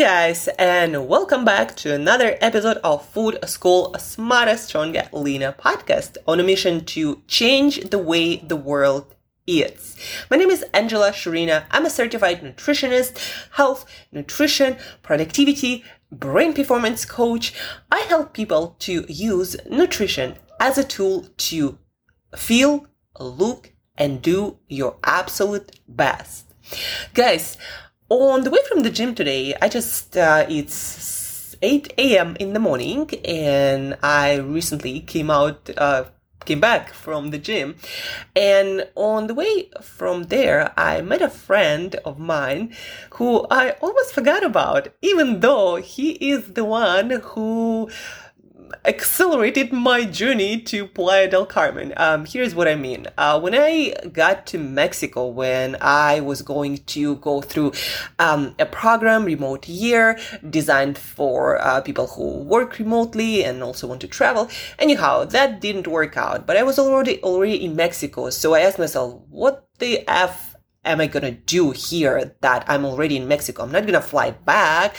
guys, 0.00 0.48
and 0.58 1.08
welcome 1.08 1.44
back 1.44 1.76
to 1.76 1.94
another 1.94 2.38
episode 2.40 2.78
of 2.78 3.06
Food 3.08 3.38
School 3.46 3.94
Smarter, 3.98 4.56
Stronger, 4.56 5.06
Leaner 5.12 5.52
podcast 5.52 6.16
on 6.26 6.40
a 6.40 6.42
mission 6.42 6.86
to 6.86 7.20
change 7.26 7.90
the 7.90 7.98
way 7.98 8.36
the 8.36 8.56
world 8.56 9.14
eats. 9.46 9.98
My 10.30 10.38
name 10.38 10.48
is 10.48 10.64
Angela 10.72 11.10
Shurina. 11.10 11.66
I'm 11.70 11.84
a 11.84 11.90
certified 11.90 12.40
nutritionist, 12.40 13.18
health, 13.50 13.84
nutrition, 14.10 14.78
productivity, 15.02 15.84
brain 16.10 16.54
performance 16.54 17.04
coach. 17.04 17.52
I 17.92 17.98
help 17.98 18.32
people 18.32 18.76
to 18.78 19.04
use 19.06 19.54
nutrition 19.68 20.36
as 20.58 20.78
a 20.78 20.84
tool 20.84 21.26
to 21.36 21.78
feel, 22.34 22.86
look, 23.18 23.74
and 23.98 24.22
do 24.22 24.60
your 24.66 24.96
absolute 25.04 25.78
best. 25.86 26.46
Guys, 27.12 27.58
on 28.10 28.42
the 28.42 28.50
way 28.50 28.58
from 28.68 28.82
the 28.82 28.90
gym 28.90 29.14
today, 29.14 29.54
I 29.62 29.68
just, 29.68 30.16
uh, 30.16 30.44
it's 30.48 31.56
8 31.62 31.94
a.m. 31.96 32.36
in 32.40 32.52
the 32.52 32.58
morning 32.58 33.08
and 33.24 33.96
I 34.02 34.36
recently 34.38 35.00
came 35.00 35.30
out, 35.30 35.70
uh, 35.76 36.04
came 36.44 36.60
back 36.60 36.92
from 36.92 37.30
the 37.30 37.38
gym. 37.38 37.76
And 38.34 38.88
on 38.96 39.28
the 39.28 39.34
way 39.34 39.70
from 39.80 40.24
there, 40.24 40.72
I 40.76 41.02
met 41.02 41.22
a 41.22 41.30
friend 41.30 41.94
of 42.04 42.18
mine 42.18 42.74
who 43.10 43.46
I 43.48 43.72
almost 43.80 44.12
forgot 44.12 44.42
about, 44.42 44.88
even 45.02 45.38
though 45.40 45.76
he 45.76 46.12
is 46.32 46.54
the 46.54 46.64
one 46.64 47.10
who 47.10 47.90
accelerated 48.84 49.72
my 49.72 50.04
journey 50.04 50.60
to 50.62 50.86
Playa 50.86 51.28
del 51.28 51.46
Carmen. 51.46 51.92
Um, 51.96 52.24
here's 52.24 52.54
what 52.54 52.68
I 52.68 52.74
mean. 52.74 53.06
Uh, 53.18 53.40
when 53.40 53.54
I 53.54 53.94
got 54.12 54.46
to 54.48 54.58
Mexico, 54.58 55.26
when 55.26 55.76
I 55.80 56.20
was 56.20 56.42
going 56.42 56.78
to 56.78 57.16
go 57.16 57.40
through 57.40 57.72
um, 58.18 58.54
a 58.58 58.66
program, 58.66 59.24
remote 59.24 59.68
year, 59.68 60.18
designed 60.48 60.98
for 60.98 61.60
uh, 61.60 61.80
people 61.80 62.06
who 62.06 62.38
work 62.38 62.78
remotely 62.78 63.44
and 63.44 63.62
also 63.62 63.86
want 63.86 64.00
to 64.02 64.08
travel. 64.08 64.48
Anyhow, 64.78 65.24
that 65.24 65.60
didn't 65.60 65.86
work 65.86 66.16
out. 66.16 66.46
But 66.46 66.56
I 66.56 66.62
was 66.62 66.78
already 66.78 67.22
already 67.22 67.64
in 67.64 67.76
Mexico, 67.76 68.30
so 68.30 68.54
I 68.54 68.60
asked 68.60 68.78
myself, 68.78 69.20
what 69.28 69.66
the 69.78 70.04
f 70.08 70.49
am 70.90 71.00
I 71.00 71.06
gonna 71.06 71.32
do 71.32 71.70
here 71.70 72.34
that 72.40 72.64
I'm 72.68 72.84
already 72.84 73.16
in 73.16 73.28
Mexico? 73.28 73.62
I'm 73.62 73.72
not 73.72 73.86
gonna 73.86 74.00
fly 74.00 74.32
back 74.32 74.96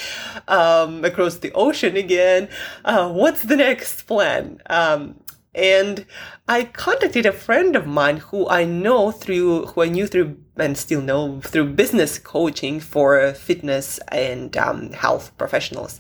um, 0.48 1.06
across 1.06 1.38
the 1.38 1.52
ocean 1.53 1.95
again. 1.95 2.50
Uh, 2.83 3.11
what's 3.11 3.44
the 3.44 3.56
next 3.56 4.03
plan? 4.03 4.61
Um, 4.70 5.20
and 5.53 6.06
I 6.48 6.64
contacted 6.64 7.25
a 7.25 7.33
friend 7.33 7.75
of 7.75 7.86
mine 7.86 8.17
who 8.17 8.48
I 8.48 8.64
know 8.64 9.11
through, 9.11 9.66
who 9.67 9.81
I 9.81 9.89
knew 9.89 10.08
through 10.08 10.38
and 10.56 10.78
still 10.78 11.02
know 11.02 11.42
through 11.42 11.73
business 11.73 12.17
coaching 12.20 12.80
for 12.80 13.33
fitness 13.33 14.00
and 14.09 14.55
um, 14.55 14.92
health 14.94 15.31
professionals 15.38 16.00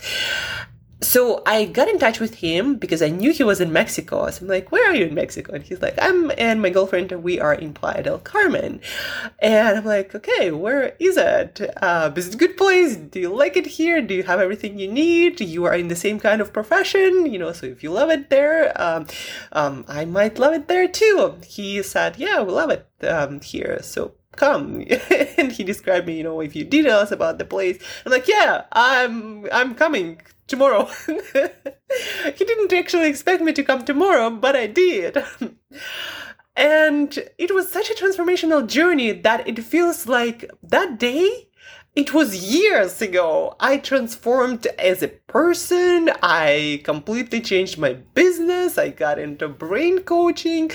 so 1.01 1.41
I 1.47 1.65
got 1.65 1.87
in 1.87 1.97
touch 1.97 2.19
with 2.19 2.35
him 2.35 2.75
because 2.75 3.01
I 3.01 3.09
knew 3.09 3.31
he 3.31 3.43
was 3.43 3.59
in 3.59 3.73
Mexico. 3.73 4.29
So 4.29 4.43
I'm 4.43 4.47
like, 4.47 4.71
where 4.71 4.89
are 4.89 4.95
you 4.95 5.05
in 5.05 5.15
Mexico? 5.15 5.53
And 5.53 5.63
he's 5.63 5.81
like, 5.81 5.95
I'm 5.99 6.31
and 6.37 6.61
my 6.61 6.69
girlfriend, 6.69 7.11
we 7.11 7.39
are 7.39 7.55
in 7.55 7.73
Playa 7.73 8.03
del 8.03 8.19
Carmen. 8.19 8.79
And 9.39 9.79
I'm 9.79 9.85
like, 9.85 10.13
okay, 10.13 10.51
where 10.51 10.95
is 10.99 11.17
it? 11.17 11.59
Uh, 11.81 12.11
is 12.15 12.27
it 12.27 12.35
a 12.35 12.37
good 12.37 12.55
place? 12.55 12.95
Do 12.97 13.19
you 13.19 13.33
like 13.33 13.57
it 13.57 13.65
here? 13.65 14.01
Do 14.01 14.13
you 14.13 14.23
have 14.23 14.39
everything 14.39 14.77
you 14.77 14.91
need? 14.91 15.41
You 15.41 15.65
are 15.65 15.73
in 15.73 15.87
the 15.87 15.95
same 15.95 16.19
kind 16.19 16.39
of 16.39 16.53
profession, 16.53 17.25
you 17.25 17.39
know, 17.39 17.51
so 17.51 17.65
if 17.65 17.81
you 17.81 17.91
love 17.91 18.11
it 18.11 18.29
there, 18.29 18.71
um, 18.79 19.07
um, 19.53 19.85
I 19.87 20.05
might 20.05 20.37
love 20.37 20.53
it 20.53 20.67
there 20.67 20.87
too. 20.87 21.35
He 21.45 21.81
said, 21.81 22.17
yeah, 22.17 22.41
we 22.41 22.51
love 22.51 22.69
it 22.69 22.87
um, 23.05 23.41
here. 23.41 23.79
So 23.81 24.13
come 24.35 24.85
and 25.37 25.51
he 25.51 25.63
described 25.63 26.07
me 26.07 26.17
you 26.17 26.23
know 26.23 26.41
a 26.41 26.47
few 26.47 26.63
details 26.63 27.11
about 27.11 27.37
the 27.37 27.45
place 27.45 27.77
i'm 28.05 28.11
like 28.11 28.27
yeah 28.27 28.63
i'm 28.71 29.47
i'm 29.51 29.75
coming 29.75 30.19
tomorrow. 30.51 30.85
he 31.07 32.45
didn't 32.45 32.73
actually 32.73 33.09
expect 33.09 33.41
me 33.41 33.53
to 33.53 33.63
come 33.63 33.83
tomorrow, 33.83 34.29
but 34.29 34.55
I 34.55 34.67
did. 34.67 35.17
and 36.55 37.17
it 37.37 37.55
was 37.55 37.71
such 37.71 37.89
a 37.89 37.95
transformational 37.95 38.67
journey 38.67 39.13
that 39.13 39.47
it 39.47 39.63
feels 39.63 40.07
like 40.07 40.51
that 40.61 40.99
day 40.99 41.47
it 41.93 42.13
was 42.13 42.53
years 42.53 43.01
ago. 43.01 43.53
I 43.59 43.77
transformed 43.77 44.65
as 44.79 45.03
a 45.03 45.09
person. 45.09 46.09
I 46.23 46.79
completely 46.85 47.41
changed 47.41 47.77
my 47.77 47.93
business. 48.13 48.77
I 48.77 48.89
got 48.89 49.19
into 49.19 49.49
brain 49.49 49.99
coaching. 50.03 50.71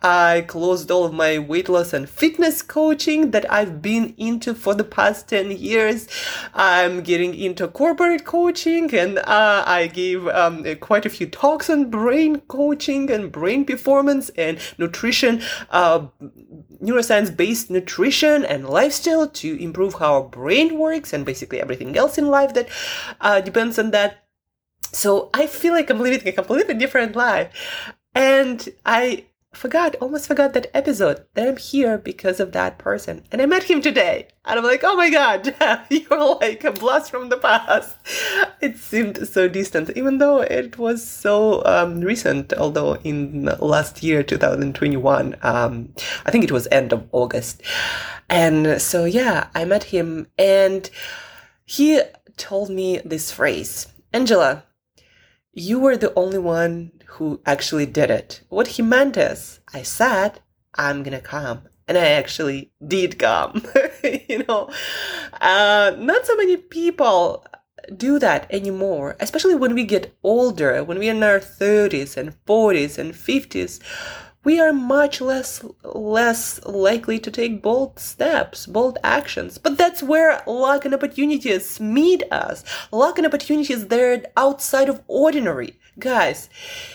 I 0.00 0.44
closed 0.46 0.88
all 0.92 1.04
of 1.04 1.12
my 1.12 1.40
weight 1.40 1.68
loss 1.68 1.92
and 1.92 2.08
fitness 2.08 2.62
coaching 2.62 3.32
that 3.32 3.50
I've 3.50 3.82
been 3.82 4.14
into 4.16 4.54
for 4.54 4.74
the 4.74 4.84
past 4.84 5.28
10 5.28 5.50
years. 5.50 6.06
I'm 6.54 7.02
getting 7.02 7.34
into 7.34 7.66
corporate 7.66 8.24
coaching 8.24 8.94
and 8.94 9.18
uh, 9.18 9.64
I 9.66 9.88
gave 9.88 10.28
um, 10.28 10.64
quite 10.76 11.04
a 11.04 11.10
few 11.10 11.26
talks 11.26 11.68
on 11.68 11.90
brain 11.90 12.42
coaching 12.42 13.10
and 13.10 13.32
brain 13.32 13.64
performance 13.64 14.28
and 14.36 14.58
nutrition, 14.78 15.42
uh, 15.70 16.06
neuroscience 16.80 17.36
based 17.36 17.70
nutrition 17.70 18.44
and 18.44 18.68
lifestyle 18.68 19.26
to 19.28 19.60
improve 19.60 19.94
how 19.94 20.14
our 20.14 20.22
brain 20.22 20.59
brain 20.60 20.78
works 20.78 21.12
and 21.12 21.24
basically 21.24 21.60
everything 21.60 21.96
else 21.96 22.18
in 22.18 22.28
life 22.28 22.54
that 22.54 22.68
uh, 23.20 23.40
depends 23.40 23.78
on 23.78 23.90
that. 23.90 24.24
So 24.92 25.30
I 25.34 25.46
feel 25.46 25.72
like 25.72 25.90
I'm 25.90 26.00
living 26.00 26.26
a 26.26 26.32
completely 26.32 26.74
different 26.74 27.16
life. 27.16 27.94
And 28.14 28.68
I 28.84 29.26
forgot, 29.52 29.96
almost 29.96 30.28
forgot 30.28 30.52
that 30.52 30.70
episode 30.74 31.24
that 31.34 31.48
I'm 31.48 31.56
here 31.56 31.98
because 31.98 32.40
of 32.40 32.52
that 32.52 32.78
person. 32.78 33.24
And 33.32 33.42
I 33.42 33.46
met 33.46 33.64
him 33.64 33.80
today. 33.80 34.28
And 34.44 34.58
I'm 34.58 34.64
like, 34.64 34.82
oh 34.84 34.96
my 34.96 35.10
God, 35.10 35.54
you're 35.90 36.36
like 36.36 36.64
a 36.64 36.72
blast 36.72 37.10
from 37.10 37.28
the 37.28 37.36
past. 37.36 37.96
It 38.60 38.78
seemed 38.78 39.28
so 39.28 39.48
distant, 39.48 39.90
even 39.96 40.18
though 40.18 40.40
it 40.40 40.78
was 40.78 41.06
so 41.06 41.64
um, 41.64 42.00
recent, 42.00 42.52
although 42.54 42.96
in 42.96 43.44
last 43.60 44.02
year, 44.02 44.22
2021, 44.22 45.36
um, 45.42 45.92
I 46.24 46.30
think 46.30 46.44
it 46.44 46.52
was 46.52 46.68
end 46.70 46.92
of 46.92 47.08
August. 47.12 47.62
And 48.28 48.80
so, 48.80 49.04
yeah, 49.04 49.48
I 49.54 49.64
met 49.64 49.84
him 49.84 50.28
and 50.38 50.88
he 51.64 52.00
told 52.36 52.70
me 52.70 53.00
this 53.04 53.30
phrase 53.30 53.88
Angela, 54.12 54.64
you 55.52 55.78
were 55.78 55.96
the 55.96 56.12
only 56.14 56.38
one 56.38 56.92
who 57.12 57.40
actually 57.44 57.86
did 57.86 58.10
it. 58.10 58.42
What 58.48 58.68
he 58.68 58.82
meant 58.82 59.16
is, 59.16 59.60
I 59.72 59.82
said, 59.82 60.40
I'm 60.74 61.02
gonna 61.02 61.20
come. 61.20 61.62
And 61.88 61.98
I 61.98 62.06
actually 62.06 62.70
did 62.86 63.18
come. 63.18 63.64
you 64.28 64.44
know, 64.46 64.70
uh, 65.40 65.92
not 65.98 66.24
so 66.24 66.36
many 66.36 66.56
people 66.56 67.44
do 67.96 68.18
that 68.20 68.46
anymore, 68.50 69.16
especially 69.18 69.56
when 69.56 69.74
we 69.74 69.84
get 69.84 70.14
older, 70.22 70.84
when 70.84 70.98
we're 70.98 71.12
in 71.12 71.22
our 71.22 71.40
30s 71.40 72.16
and 72.16 72.34
40s 72.46 72.98
and 72.98 73.12
50s 73.12 73.80
we 74.42 74.58
are 74.58 74.72
much 74.72 75.20
less 75.20 75.62
less 75.84 76.64
likely 76.64 77.18
to 77.18 77.30
take 77.30 77.62
bold 77.62 77.98
steps, 77.98 78.66
bold 78.66 78.98
actions. 79.04 79.58
But 79.58 79.76
that's 79.76 80.02
where 80.02 80.42
luck 80.46 80.84
and 80.84 80.94
opportunities 80.94 81.78
meet 81.78 82.22
us. 82.32 82.64
Luck 82.90 83.18
and 83.18 83.26
opportunities 83.26 83.88
they're 83.88 84.22
outside 84.36 84.88
of 84.88 85.02
ordinary. 85.08 85.78
Guys, 86.00 86.48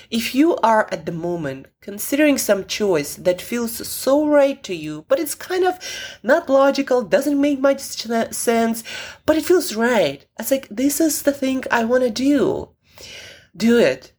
if 0.09 0.33
you 0.33 0.55
are 0.57 0.89
at 0.91 1.05
the 1.05 1.11
moment 1.11 1.67
considering 1.79 2.39
some 2.39 2.65
choice 2.65 3.15
that 3.15 3.39
feels 3.39 3.87
so 3.87 4.27
right 4.27 4.63
to 4.63 4.75
you, 4.75 5.05
but 5.07 5.19
it's 5.19 5.35
kind 5.35 5.63
of 5.63 5.77
not 6.23 6.49
logical, 6.49 7.03
doesn't 7.03 7.39
make 7.39 7.59
much 7.59 7.79
sense, 7.79 8.83
but 9.25 9.37
it 9.37 9.45
feels 9.45 9.75
right. 9.75 10.25
It's 10.39 10.49
like, 10.49 10.67
this 10.69 10.99
is 10.99 11.21
the 11.21 11.31
thing 11.31 11.63
I 11.69 11.85
want 11.85 12.03
to 12.03 12.09
do. 12.09 12.69
Do 13.55 13.77
it 13.77 14.15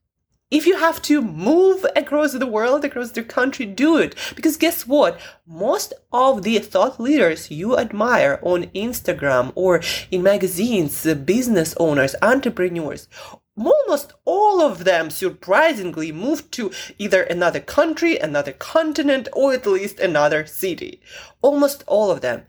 if 0.48 0.64
you 0.64 0.78
have 0.78 1.02
to 1.02 1.20
move 1.20 1.84
across 1.96 2.32
the 2.32 2.46
world, 2.46 2.84
across 2.84 3.10
the 3.10 3.24
country, 3.24 3.66
do 3.66 3.98
it. 3.98 4.14
Because 4.36 4.56
guess 4.56 4.86
what? 4.86 5.18
Most 5.44 5.92
of 6.12 6.44
the 6.44 6.58
thought 6.60 7.00
leaders 7.00 7.50
you 7.50 7.76
admire 7.76 8.38
on 8.42 8.66
Instagram 8.66 9.50
or 9.56 9.82
in 10.12 10.22
magazines, 10.22 11.04
business 11.24 11.74
owners, 11.78 12.14
entrepreneurs, 12.22 13.08
almost 13.58 14.12
all 14.24 14.60
of 14.60 14.84
them 14.84 15.10
surprisingly 15.10 16.12
moved 16.12 16.52
to 16.52 16.70
either 16.98 17.22
another 17.22 17.60
country, 17.60 18.18
another 18.18 18.52
continent, 18.52 19.28
or 19.32 19.52
at 19.52 19.66
least 19.66 19.98
another 19.98 20.46
city. 20.46 21.00
Almost 21.42 21.84
all 21.86 22.10
of 22.10 22.20
them. 22.20 22.44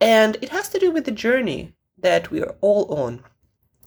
And 0.00 0.36
it 0.40 0.50
has 0.50 0.68
to 0.70 0.78
do 0.78 0.90
with 0.90 1.04
the 1.04 1.10
journey 1.10 1.74
that 1.96 2.30
we 2.30 2.40
are 2.40 2.54
all 2.60 2.92
on 2.94 3.24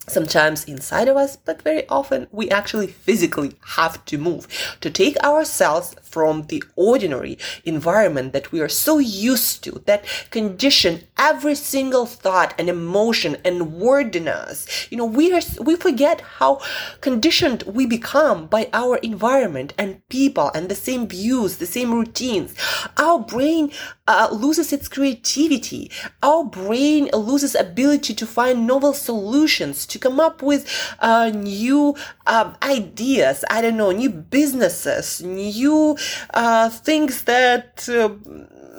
sometimes 0.07 0.65
inside 0.65 1.07
of 1.07 1.15
us, 1.15 1.37
but 1.37 1.61
very 1.61 1.87
often 1.87 2.27
we 2.31 2.49
actually 2.49 2.87
physically 2.87 3.53
have 3.75 4.03
to 4.05 4.17
move 4.17 4.77
to 4.81 4.89
take 4.89 5.17
ourselves 5.23 5.95
from 6.11 6.43
the 6.47 6.63
ordinary 6.75 7.37
environment 7.65 8.33
that 8.33 8.51
we 8.51 8.59
are 8.59 8.69
so 8.69 8.99
used 8.99 9.63
to, 9.63 9.81
that 9.85 10.05
condition 10.29 11.03
every 11.17 11.55
single 11.55 12.05
thought 12.05 12.53
and 12.57 12.69
emotion 12.69 13.37
and 13.45 13.73
word 13.73 14.15
in 14.15 14.27
us. 14.27 14.87
You 14.89 14.97
know, 14.97 15.05
we 15.05 15.31
are, 15.33 15.41
we 15.61 15.75
forget 15.75 16.21
how 16.21 16.61
conditioned 16.99 17.63
we 17.63 17.85
become 17.85 18.47
by 18.47 18.69
our 18.73 18.97
environment 18.97 19.73
and 19.77 20.07
people 20.09 20.51
and 20.55 20.67
the 20.67 20.75
same 20.75 21.07
views, 21.07 21.57
the 21.57 21.65
same 21.65 21.93
routines. 21.93 22.55
Our 22.97 23.19
brain 23.19 23.71
uh, 24.07 24.29
loses 24.31 24.73
its 24.73 24.87
creativity. 24.87 25.91
Our 26.23 26.43
brain 26.43 27.09
loses 27.13 27.55
ability 27.55 28.13
to 28.15 28.25
find 28.25 28.67
novel 28.67 28.93
solutions, 28.93 29.85
to 29.85 29.99
come 29.99 30.19
up 30.19 30.41
with 30.41 30.67
uh, 30.99 31.31
new 31.33 31.95
uh, 32.25 32.53
ideas. 32.63 33.45
I 33.49 33.61
don't 33.61 33.77
know, 33.77 33.91
new 33.91 34.09
businesses, 34.09 35.21
new 35.21 35.97
uh, 36.33 36.69
things 36.69 37.23
that 37.23 37.87
uh, 37.89 38.09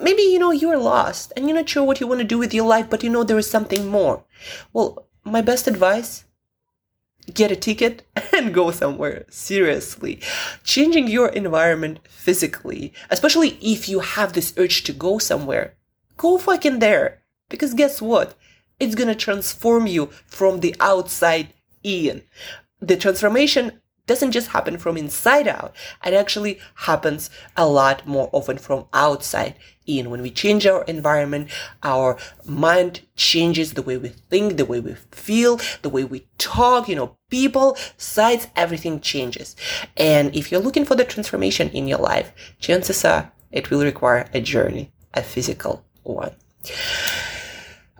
maybe 0.02 0.22
you 0.22 0.38
know 0.38 0.50
you're 0.50 0.78
lost 0.78 1.32
and 1.36 1.46
you're 1.46 1.56
not 1.56 1.68
sure 1.68 1.84
what 1.84 2.00
you 2.00 2.06
want 2.06 2.20
to 2.20 2.24
do 2.24 2.38
with 2.38 2.54
your 2.54 2.66
life, 2.66 2.88
but 2.90 3.02
you 3.02 3.10
know 3.10 3.24
there 3.24 3.38
is 3.38 3.50
something 3.50 3.88
more. 3.88 4.24
Well, 4.72 5.06
my 5.24 5.40
best 5.40 5.66
advice 5.66 6.24
get 7.32 7.52
a 7.52 7.56
ticket 7.56 8.02
and 8.32 8.52
go 8.52 8.70
somewhere. 8.70 9.26
Seriously. 9.30 10.20
Changing 10.64 11.06
your 11.06 11.28
environment 11.28 12.00
physically 12.08 12.92
especially 13.10 13.50
if 13.60 13.88
you 13.88 14.00
have 14.00 14.32
this 14.32 14.52
urge 14.56 14.82
to 14.84 14.92
go 14.92 15.18
somewhere 15.18 15.76
go 16.22 16.38
fucking 16.38 16.78
there. 16.78 17.22
Because 17.48 17.74
guess 17.74 18.00
what? 18.00 18.34
It's 18.78 18.94
gonna 18.94 19.14
transform 19.14 19.86
you 19.86 20.06
from 20.26 20.60
the 20.60 20.74
outside 20.80 21.52
in. 21.82 22.22
The 22.80 22.96
transformation 22.96 23.81
doesn't 24.06 24.32
just 24.32 24.48
happen 24.48 24.78
from 24.78 24.96
inside 24.96 25.46
out. 25.46 25.74
It 26.04 26.14
actually 26.14 26.58
happens 26.74 27.30
a 27.56 27.66
lot 27.66 28.06
more 28.06 28.28
often 28.32 28.58
from 28.58 28.86
outside 28.92 29.54
in. 29.86 30.10
When 30.10 30.22
we 30.22 30.30
change 30.30 30.66
our 30.66 30.82
environment, 30.84 31.48
our 31.82 32.18
mind 32.44 33.02
changes 33.14 33.74
the 33.74 33.82
way 33.82 33.96
we 33.96 34.08
think, 34.08 34.56
the 34.56 34.64
way 34.64 34.80
we 34.80 34.94
feel, 35.12 35.60
the 35.82 35.88
way 35.88 36.04
we 36.04 36.26
talk, 36.38 36.88
you 36.88 36.96
know, 36.96 37.16
people, 37.30 37.76
sights, 37.96 38.48
everything 38.56 39.00
changes. 39.00 39.54
And 39.96 40.34
if 40.34 40.50
you're 40.50 40.60
looking 40.60 40.84
for 40.84 40.96
the 40.96 41.04
transformation 41.04 41.68
in 41.70 41.86
your 41.86 41.98
life, 41.98 42.32
chances 42.58 43.04
are 43.04 43.32
it 43.50 43.70
will 43.70 43.82
require 43.82 44.28
a 44.34 44.40
journey, 44.40 44.90
a 45.14 45.22
physical 45.22 45.84
one. 46.02 46.34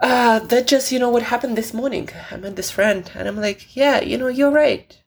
Uh, 0.01 0.41
that 0.41 0.67
just, 0.67 0.91
you 0.91 0.99
know, 0.99 1.11
what 1.11 1.23
happened 1.23 1.57
this 1.57 1.73
morning. 1.73 2.09
I 2.33 2.37
met 2.37 2.57
this 2.57 2.73
friend 2.73 3.09
and 3.15 3.29
I'm 3.29 3.41
like, 3.41 3.77
yeah, 3.77 4.01
you 4.01 4.19
know, 4.19 4.27
you're 4.27 4.51
right 4.51 4.99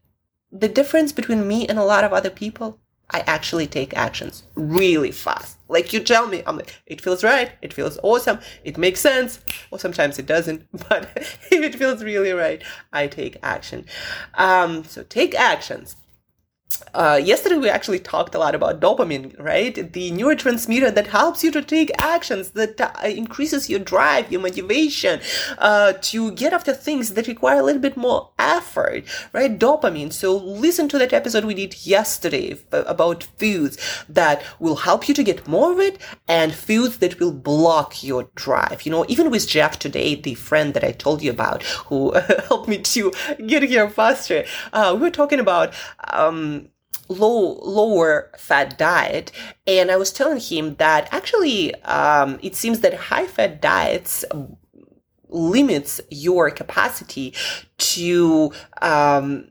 the 0.52 0.70
difference 0.70 1.12
between 1.12 1.48
me 1.48 1.68
and 1.68 1.78
a 1.78 1.84
lot 1.84 2.04
of 2.04 2.14
other 2.14 2.30
people, 2.30 2.80
I 3.10 3.20
actually 3.28 3.68
take 3.68 3.96
actions 3.96 4.44
really 4.56 5.12
fast. 5.12 5.58
Like 5.68 5.94
you 5.94 6.00
tell 6.00 6.28
me, 6.28 6.44
I'm 6.46 6.58
like, 6.58 6.76
it 6.86 7.02
feels 7.02 7.24
right, 7.24 7.52
it 7.62 7.74
feels 7.74 8.00
awesome, 8.02 8.40
it 8.64 8.78
makes 8.78 9.00
sense, 9.00 9.40
or 9.72 9.80
sometimes 9.80 10.18
it 10.18 10.26
doesn't, 10.26 10.68
but 10.90 11.10
if 11.16 11.40
it 11.52 11.76
feels 11.76 12.04
really 12.04 12.32
right, 12.32 12.64
I 12.92 13.08
take 13.08 13.38
action. 13.44 13.86
Um, 14.36 14.84
so 14.86 15.04
take 15.04 15.36
actions 15.36 15.96
uh, 16.96 17.20
yesterday 17.22 17.58
we 17.58 17.70
actually 17.70 18.00
talked 18.00 18.36
a 18.36 18.40
lot 18.40 18.56
about 18.56 18.80
dopamine, 18.80 19.38
right? 19.40 19.76
The 19.94 20.12
neurotransmitter 20.12 20.94
that 20.96 21.08
helps 21.08 21.44
you 21.44 21.52
to 21.52 21.62
take 21.62 21.92
actions, 22.02 22.52
that 22.52 22.80
uh, 22.80 22.92
increases 23.08 23.70
your 23.70 23.80
drive, 23.80 24.32
your 24.32 24.42
motivation, 24.42 25.20
uh, 25.58 25.94
to 26.02 26.32
get 26.32 26.54
after 26.54 26.74
things 26.74 27.14
that 27.14 27.28
require 27.28 27.60
a 27.60 27.64
little 27.64 27.82
bit 27.82 27.98
more 27.98 28.32
effort, 28.40 29.04
right? 29.34 29.60
Dopamine. 29.60 30.14
So 30.14 30.38
listen 30.38 30.88
to 30.90 30.98
that 31.00 31.14
episode 31.14 31.46
we 31.46 31.54
did 31.54 31.86
yesterday 31.86 32.58
about 32.72 33.24
foods 33.38 33.78
that 34.08 34.44
will 34.60 34.78
help 34.78 35.08
you 35.08 35.14
to 35.16 35.24
get 35.24 35.48
more 35.48 35.74
of 35.74 35.80
it 35.80 36.02
and 36.28 36.54
foods 36.54 36.98
that 37.00 37.20
will 37.20 37.34
block 37.34 38.04
your 38.04 38.30
drive. 38.36 38.86
You 38.86 38.92
know, 38.92 39.06
even 39.10 39.30
with 39.30 39.48
Jeff 39.48 39.80
today, 39.80 40.16
the 40.16 40.36
friend 40.36 40.74
that 40.74 40.84
I 40.84 40.92
told 40.92 41.22
you 41.22 41.32
about 41.32 41.64
who 41.64 42.14
helped 42.48 42.70
me 42.70 42.78
to 42.80 43.12
get 43.46 43.64
here 43.64 43.90
faster, 43.90 44.46
uh, 44.72 44.92
we 44.96 45.02
were 45.02 45.12
talking 45.12 45.40
about, 45.40 45.74
um, 46.12 46.65
low 47.08 47.60
lower 47.64 48.32
fat 48.38 48.78
diet 48.78 49.32
and 49.68 49.92
i 49.92 49.96
was 49.96 50.12
telling 50.12 50.40
him 50.40 50.76
that 50.76 51.08
actually 51.12 51.74
um, 51.84 52.40
it 52.42 52.56
seems 52.56 52.80
that 52.80 52.94
high 52.94 53.28
fat 53.28 53.62
diets 53.62 54.26
limits 55.30 56.02
your 56.10 56.50
capacity 56.50 57.34
to 57.78 58.52
um, 58.82 59.50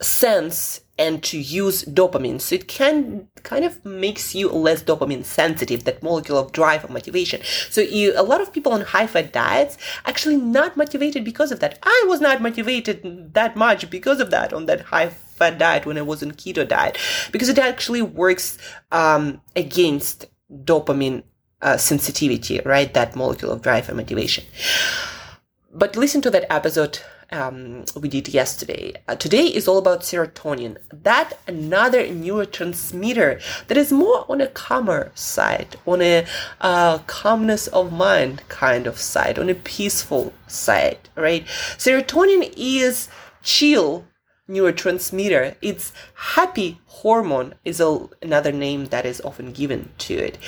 sense 0.00 0.80
and 0.96 1.22
to 1.24 1.38
use 1.38 1.84
dopamine. 1.84 2.40
So 2.40 2.54
it 2.54 2.68
can 2.68 3.28
kind 3.42 3.64
of 3.64 3.84
makes 3.84 4.34
you 4.34 4.48
less 4.48 4.82
dopamine 4.82 5.24
sensitive, 5.24 5.84
that 5.84 6.02
molecule 6.02 6.38
of 6.38 6.52
drive 6.52 6.84
or 6.84 6.88
motivation. 6.88 7.40
So 7.68 7.80
you, 7.80 8.12
a 8.16 8.22
lot 8.22 8.40
of 8.40 8.52
people 8.52 8.72
on 8.72 8.82
high 8.82 9.08
fat 9.08 9.32
diets 9.32 9.76
actually 10.06 10.36
not 10.36 10.76
motivated 10.76 11.24
because 11.24 11.50
of 11.50 11.60
that. 11.60 11.78
I 11.82 12.04
was 12.06 12.20
not 12.20 12.40
motivated 12.40 13.34
that 13.34 13.56
much 13.56 13.90
because 13.90 14.20
of 14.20 14.30
that 14.30 14.52
on 14.52 14.66
that 14.66 14.82
high 14.82 15.08
fat 15.36 15.58
diet 15.58 15.86
when 15.86 15.98
I 15.98 16.02
was 16.02 16.22
on 16.22 16.32
keto 16.32 16.66
diet, 16.66 16.98
because 17.32 17.48
it 17.48 17.58
actually 17.58 18.02
works 18.02 18.58
um, 18.92 19.40
against 19.56 20.26
dopamine 20.50 21.22
uh, 21.62 21.76
sensitivity, 21.76 22.60
right? 22.64 22.92
That 22.92 23.16
molecule 23.16 23.52
of 23.52 23.62
drive 23.62 23.88
and 23.88 23.96
motivation. 23.96 24.44
But 25.72 25.96
listen 25.96 26.22
to 26.22 26.30
that 26.30 26.52
episode 26.52 27.00
um, 27.34 27.84
we 28.00 28.08
did 28.08 28.28
yesterday. 28.28 28.92
Uh, 29.08 29.16
today 29.16 29.46
is 29.46 29.66
all 29.66 29.78
about 29.78 30.00
serotonin. 30.00 30.76
That 30.90 31.38
another 31.46 32.06
neurotransmitter 32.06 33.66
that 33.66 33.76
is 33.76 33.92
more 33.92 34.24
on 34.30 34.40
a 34.40 34.46
calmer 34.48 35.10
side, 35.14 35.76
on 35.86 36.00
a 36.00 36.26
uh, 36.60 36.98
calmness 37.06 37.66
of 37.68 37.92
mind 37.92 38.42
kind 38.48 38.86
of 38.86 38.98
side, 38.98 39.38
on 39.38 39.48
a 39.48 39.54
peaceful 39.54 40.32
side, 40.46 41.08
right? 41.16 41.44
Serotonin 41.76 42.52
is 42.56 43.08
chill 43.42 44.04
neurotransmitter. 44.48 45.56
It's 45.62 45.92
happy 46.14 46.78
hormone 46.86 47.54
is 47.64 47.80
a, 47.80 48.08
another 48.22 48.52
name 48.52 48.86
that 48.86 49.06
is 49.06 49.20
often 49.22 49.52
given 49.52 49.90
to 49.98 50.14
it. 50.14 50.38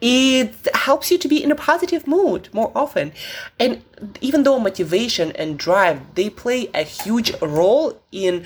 It 0.00 0.54
helps 0.74 1.10
you 1.10 1.18
to 1.18 1.28
be 1.28 1.42
in 1.42 1.50
a 1.50 1.54
positive 1.54 2.06
mood 2.06 2.48
more 2.52 2.70
often. 2.74 3.12
And 3.58 3.82
even 4.20 4.42
though 4.42 4.58
motivation 4.58 5.32
and 5.32 5.58
drive, 5.58 6.14
they 6.14 6.28
play 6.28 6.68
a 6.74 6.82
huge 6.82 7.32
role 7.40 7.98
in 8.12 8.44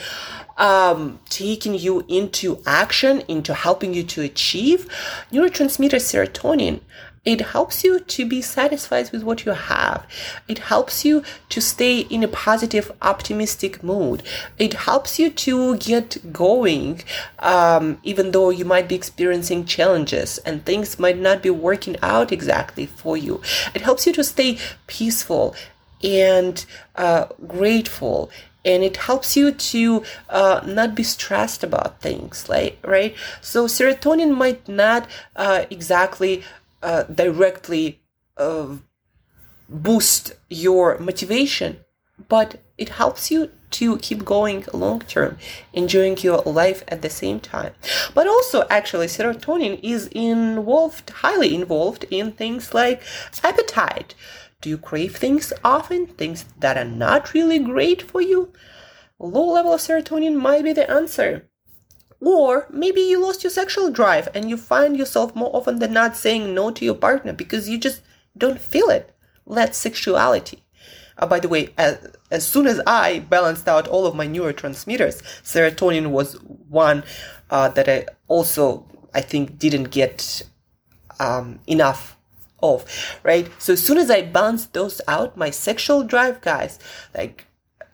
um, 0.58 1.18
taking 1.28 1.74
you 1.74 2.04
into 2.08 2.62
action, 2.66 3.22
into 3.26 3.54
helping 3.54 3.94
you 3.94 4.04
to 4.04 4.22
achieve, 4.22 4.86
neurotransmitter 5.32 6.00
serotonin 6.00 6.80
it 7.24 7.40
helps 7.40 7.84
you 7.84 8.00
to 8.00 8.26
be 8.26 8.40
satisfied 8.40 9.10
with 9.12 9.22
what 9.22 9.44
you 9.44 9.52
have. 9.52 10.06
It 10.48 10.58
helps 10.58 11.04
you 11.04 11.22
to 11.50 11.60
stay 11.60 12.00
in 12.00 12.22
a 12.22 12.28
positive, 12.28 12.90
optimistic 13.02 13.82
mood. 13.82 14.22
It 14.58 14.72
helps 14.72 15.18
you 15.18 15.30
to 15.30 15.76
get 15.76 16.32
going, 16.32 17.02
um, 17.38 17.98
even 18.04 18.30
though 18.30 18.48
you 18.48 18.64
might 18.64 18.88
be 18.88 18.94
experiencing 18.94 19.66
challenges 19.66 20.38
and 20.38 20.64
things 20.64 20.98
might 20.98 21.18
not 21.18 21.42
be 21.42 21.50
working 21.50 21.96
out 22.02 22.32
exactly 22.32 22.86
for 22.86 23.18
you. 23.18 23.42
It 23.74 23.82
helps 23.82 24.06
you 24.06 24.14
to 24.14 24.24
stay 24.24 24.58
peaceful 24.86 25.54
and 26.02 26.64
uh, 26.96 27.26
grateful 27.46 28.30
and 28.64 28.82
it 28.82 28.96
helps 28.96 29.36
you 29.36 29.52
to 29.52 30.02
uh, 30.28 30.60
not 30.66 30.94
be 30.94 31.02
stressed 31.02 31.62
about 31.62 32.00
things 32.00 32.48
like 32.48 32.78
right 32.84 33.14
so 33.40 33.66
serotonin 33.66 34.36
might 34.36 34.66
not 34.68 35.06
uh, 35.36 35.64
exactly 35.70 36.42
uh, 36.82 37.04
directly 37.04 38.02
uh, 38.36 38.76
boost 39.68 40.32
your 40.48 40.98
motivation, 40.98 41.80
but 42.28 42.60
it 42.76 42.90
helps 42.90 43.30
you 43.30 43.50
to 43.70 43.98
keep 43.98 44.24
going 44.24 44.64
long 44.72 45.00
term, 45.00 45.38
enjoying 45.72 46.18
your 46.18 46.38
life 46.42 46.82
at 46.88 47.02
the 47.02 47.10
same 47.10 47.38
time. 47.40 47.72
But 48.14 48.26
also, 48.26 48.66
actually, 48.68 49.06
serotonin 49.06 49.78
is 49.82 50.08
involved, 50.08 51.10
highly 51.10 51.54
involved 51.54 52.04
in 52.10 52.32
things 52.32 52.74
like 52.74 53.02
appetite. 53.44 54.14
Do 54.60 54.68
you 54.68 54.78
crave 54.78 55.16
things 55.16 55.52
often, 55.64 56.06
things 56.06 56.44
that 56.58 56.76
are 56.76 56.84
not 56.84 57.32
really 57.32 57.58
great 57.58 58.02
for 58.02 58.20
you? 58.20 58.52
Low 59.18 59.52
level 59.52 59.74
of 59.74 59.80
serotonin 59.80 60.36
might 60.36 60.64
be 60.64 60.72
the 60.72 60.90
answer. 60.90 61.49
Or 62.20 62.66
maybe 62.70 63.00
you 63.00 63.20
lost 63.20 63.42
your 63.42 63.50
sexual 63.50 63.90
drive 63.90 64.28
and 64.34 64.50
you 64.50 64.56
find 64.56 64.96
yourself 64.96 65.34
more 65.34 65.50
often 65.54 65.78
than 65.78 65.92
not 65.92 66.16
saying 66.16 66.54
no 66.54 66.70
to 66.70 66.84
your 66.84 66.94
partner 66.94 67.32
because 67.32 67.68
you 67.68 67.78
just 67.78 68.02
don't 68.36 68.60
feel 68.60 68.88
it. 68.90 69.14
That's 69.46 69.78
sexuality. 69.78 70.62
Uh, 71.16 71.26
by 71.26 71.40
the 71.40 71.48
way, 71.48 71.72
as, 71.76 71.98
as 72.30 72.46
soon 72.46 72.66
as 72.66 72.80
I 72.86 73.20
balanced 73.20 73.68
out 73.68 73.88
all 73.88 74.06
of 74.06 74.14
my 74.14 74.26
neurotransmitters, 74.26 75.22
serotonin 75.42 76.08
was 76.08 76.34
one 76.68 77.04
uh, 77.50 77.68
that 77.68 77.88
I 77.88 78.06
also, 78.28 78.86
I 79.14 79.20
think, 79.20 79.58
didn't 79.58 79.84
get 79.84 80.42
um, 81.18 81.60
enough 81.66 82.16
of, 82.62 82.84
right? 83.22 83.50
So 83.58 83.74
as 83.74 83.84
soon 83.84 83.98
as 83.98 84.10
I 84.10 84.22
balanced 84.22 84.72
those 84.72 85.00
out, 85.08 85.36
my 85.36 85.50
sexual 85.50 86.04
drive, 86.04 86.40
guys, 86.40 86.78
like 87.14 87.46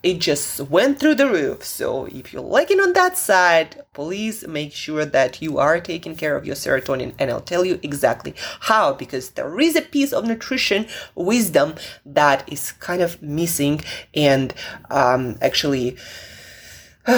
it 0.07 0.21
just 0.21 0.61
went 0.61 1.01
through 1.01 1.17
the 1.17 1.29
roof. 1.29 1.65
So 1.65 2.07
if 2.07 2.33
you're 2.33 2.41
lacking 2.41 2.79
on 2.79 2.93
that 2.93 3.19
side, 3.19 3.85
please 3.93 4.47
make 4.47 4.73
sure 4.73 5.05
that 5.05 5.43
you 5.43 5.59
are 5.59 5.81
taking 5.81 6.15
care 6.15 6.37
of 6.37 6.47
your 6.47 6.55
serotonin. 6.55 7.13
And 7.19 7.29
I'll 7.29 7.41
tell 7.41 7.65
you 7.65 7.81
exactly 7.83 8.33
how, 8.61 8.93
because 8.93 9.31
there 9.31 9.59
is 9.59 9.75
a 9.75 9.83
piece 9.83 10.13
of 10.13 10.25
nutrition 10.25 10.87
wisdom 11.17 11.75
that 12.05 12.49
is 12.49 12.71
kind 12.71 13.03
of 13.03 13.21
missing 13.21 13.81
and 14.15 14.55
um, 14.91 15.39
actually 15.43 15.97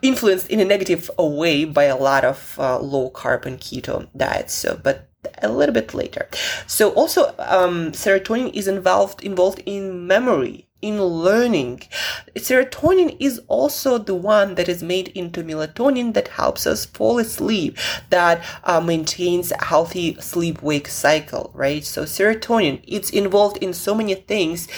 influenced 0.00 0.48
in 0.48 0.60
a 0.60 0.64
negative 0.64 1.10
way 1.18 1.66
by 1.66 1.84
a 1.84 1.98
lot 1.98 2.24
of 2.24 2.56
uh, 2.58 2.78
low 2.78 3.10
carb 3.10 3.44
and 3.44 3.60
keto 3.60 4.08
diets. 4.16 4.54
So, 4.54 4.80
but 4.82 5.10
a 5.42 5.48
little 5.48 5.74
bit 5.74 5.92
later. 5.92 6.28
So 6.66 6.92
also 6.92 7.34
um, 7.38 7.92
serotonin 7.92 8.54
is 8.54 8.68
involved 8.68 9.22
involved 9.22 9.62
in 9.66 10.06
memory 10.06 10.65
in 10.82 11.02
learning. 11.02 11.82
Serotonin 12.36 13.16
is 13.18 13.40
also 13.48 13.98
the 13.98 14.14
one 14.14 14.54
that 14.56 14.68
is 14.68 14.82
made 14.82 15.08
into 15.08 15.42
melatonin 15.42 16.14
that 16.14 16.28
helps 16.28 16.66
us 16.66 16.84
fall 16.86 17.18
asleep, 17.18 17.78
that 18.10 18.44
uh, 18.64 18.80
maintains 18.80 19.52
a 19.52 19.64
healthy 19.64 20.14
sleep 20.20 20.62
wake 20.62 20.88
cycle, 20.88 21.50
right? 21.54 21.84
So 21.84 22.04
serotonin, 22.04 22.80
it's 22.86 23.10
involved 23.10 23.58
in 23.58 23.72
so 23.72 23.94
many 23.94 24.14
things 24.14 24.68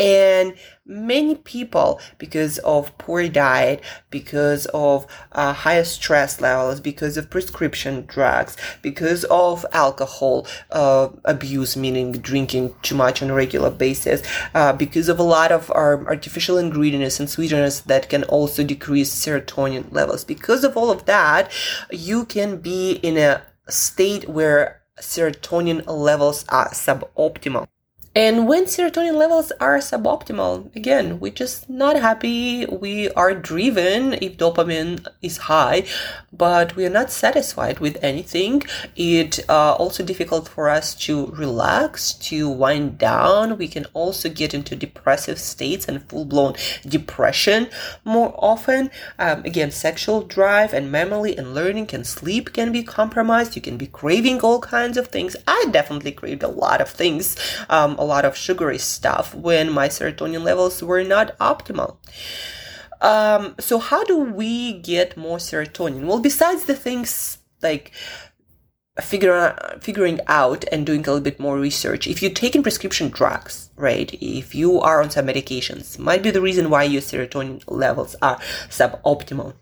and 0.00 0.54
many 0.90 1.36
people, 1.36 2.00
because 2.18 2.58
of 2.58 2.96
poor 2.98 3.28
diet, 3.28 3.82
because 4.10 4.66
of 4.74 5.06
uh, 5.32 5.52
higher 5.52 5.84
stress 5.84 6.40
levels, 6.40 6.80
because 6.80 7.16
of 7.16 7.30
prescription 7.30 8.04
drugs, 8.06 8.56
because 8.82 9.24
of 9.30 9.64
alcohol 9.72 10.46
uh, 10.72 11.08
abuse, 11.24 11.76
meaning 11.76 12.12
drinking 12.12 12.74
too 12.82 12.96
much 12.96 13.22
on 13.22 13.30
a 13.30 13.34
regular 13.34 13.70
basis, 13.70 14.22
uh, 14.54 14.72
because 14.72 15.08
of 15.08 15.18
a 15.18 15.22
lot 15.22 15.52
of 15.52 15.70
artificial 15.70 16.58
ingredients 16.58 17.20
and 17.20 17.30
sweeteners 17.30 17.82
that 17.82 18.08
can 18.08 18.24
also 18.24 18.64
decrease 18.64 19.14
serotonin 19.14 19.90
levels. 19.92 20.24
Because 20.24 20.64
of 20.64 20.76
all 20.76 20.90
of 20.90 21.06
that, 21.06 21.50
you 21.90 22.24
can 22.24 22.56
be 22.58 22.92
in 22.92 23.16
a 23.16 23.42
state 23.68 24.28
where 24.28 24.82
serotonin 24.98 25.86
levels 25.86 26.44
are 26.48 26.68
suboptimal. 26.70 27.68
And 28.12 28.48
when 28.48 28.64
serotonin 28.64 29.14
levels 29.14 29.52
are 29.60 29.78
suboptimal, 29.78 30.74
again, 30.74 31.20
we're 31.20 31.30
just 31.30 31.70
not 31.70 31.94
happy. 31.94 32.66
We 32.66 33.08
are 33.10 33.36
driven 33.36 34.14
if 34.14 34.36
dopamine 34.36 35.06
is 35.22 35.36
high, 35.36 35.84
but 36.32 36.74
we 36.74 36.84
are 36.84 36.90
not 36.90 37.12
satisfied 37.12 37.78
with 37.78 38.02
anything. 38.02 38.64
It 38.96 39.38
uh, 39.48 39.74
also 39.74 40.02
difficult 40.02 40.48
for 40.48 40.68
us 40.68 40.92
to 41.06 41.26
relax, 41.26 42.12
to 42.30 42.48
wind 42.48 42.98
down. 42.98 43.56
We 43.56 43.68
can 43.68 43.84
also 43.94 44.28
get 44.28 44.54
into 44.54 44.74
depressive 44.74 45.38
states 45.38 45.86
and 45.86 46.02
full 46.08 46.24
blown 46.24 46.54
depression 46.84 47.68
more 48.04 48.34
often. 48.36 48.90
Um, 49.20 49.44
again, 49.44 49.70
sexual 49.70 50.22
drive 50.22 50.74
and 50.74 50.90
memory 50.90 51.38
and 51.38 51.54
learning 51.54 51.90
and 51.92 52.04
sleep 52.04 52.54
can 52.54 52.72
be 52.72 52.82
compromised. 52.82 53.54
You 53.54 53.62
can 53.62 53.76
be 53.76 53.86
craving 53.86 54.40
all 54.40 54.58
kinds 54.58 54.96
of 54.96 55.06
things. 55.06 55.36
I 55.46 55.66
definitely 55.70 56.10
craved 56.10 56.42
a 56.42 56.48
lot 56.48 56.80
of 56.80 56.88
things. 56.88 57.36
Um, 57.68 57.99
a 58.00 58.04
lot 58.04 58.24
of 58.24 58.36
sugary 58.36 58.78
stuff 58.78 59.34
when 59.34 59.70
my 59.70 59.88
serotonin 59.88 60.42
levels 60.42 60.82
were 60.82 61.04
not 61.04 61.36
optimal. 61.38 61.98
Um, 63.02 63.54
so 63.58 63.78
how 63.78 64.02
do 64.04 64.16
we 64.18 64.80
get 64.80 65.16
more 65.16 65.38
serotonin? 65.38 66.06
Well, 66.06 66.20
besides 66.20 66.64
the 66.64 66.74
things 66.74 67.38
like 67.62 67.92
figure, 69.00 69.78
figuring 69.82 70.20
out 70.26 70.64
and 70.72 70.86
doing 70.86 71.00
a 71.00 71.04
little 71.04 71.20
bit 71.20 71.38
more 71.38 71.58
research, 71.58 72.06
if 72.06 72.22
you're 72.22 72.30
taking 72.30 72.62
prescription 72.62 73.10
drugs, 73.10 73.70
right, 73.76 74.12
if 74.20 74.54
you 74.54 74.80
are 74.80 75.02
on 75.02 75.10
some 75.10 75.26
medications, 75.26 75.98
might 75.98 76.22
be 76.22 76.30
the 76.30 76.42
reason 76.42 76.70
why 76.70 76.84
your 76.84 77.02
serotonin 77.02 77.62
levels 77.66 78.16
are 78.22 78.38
suboptimal 78.68 79.54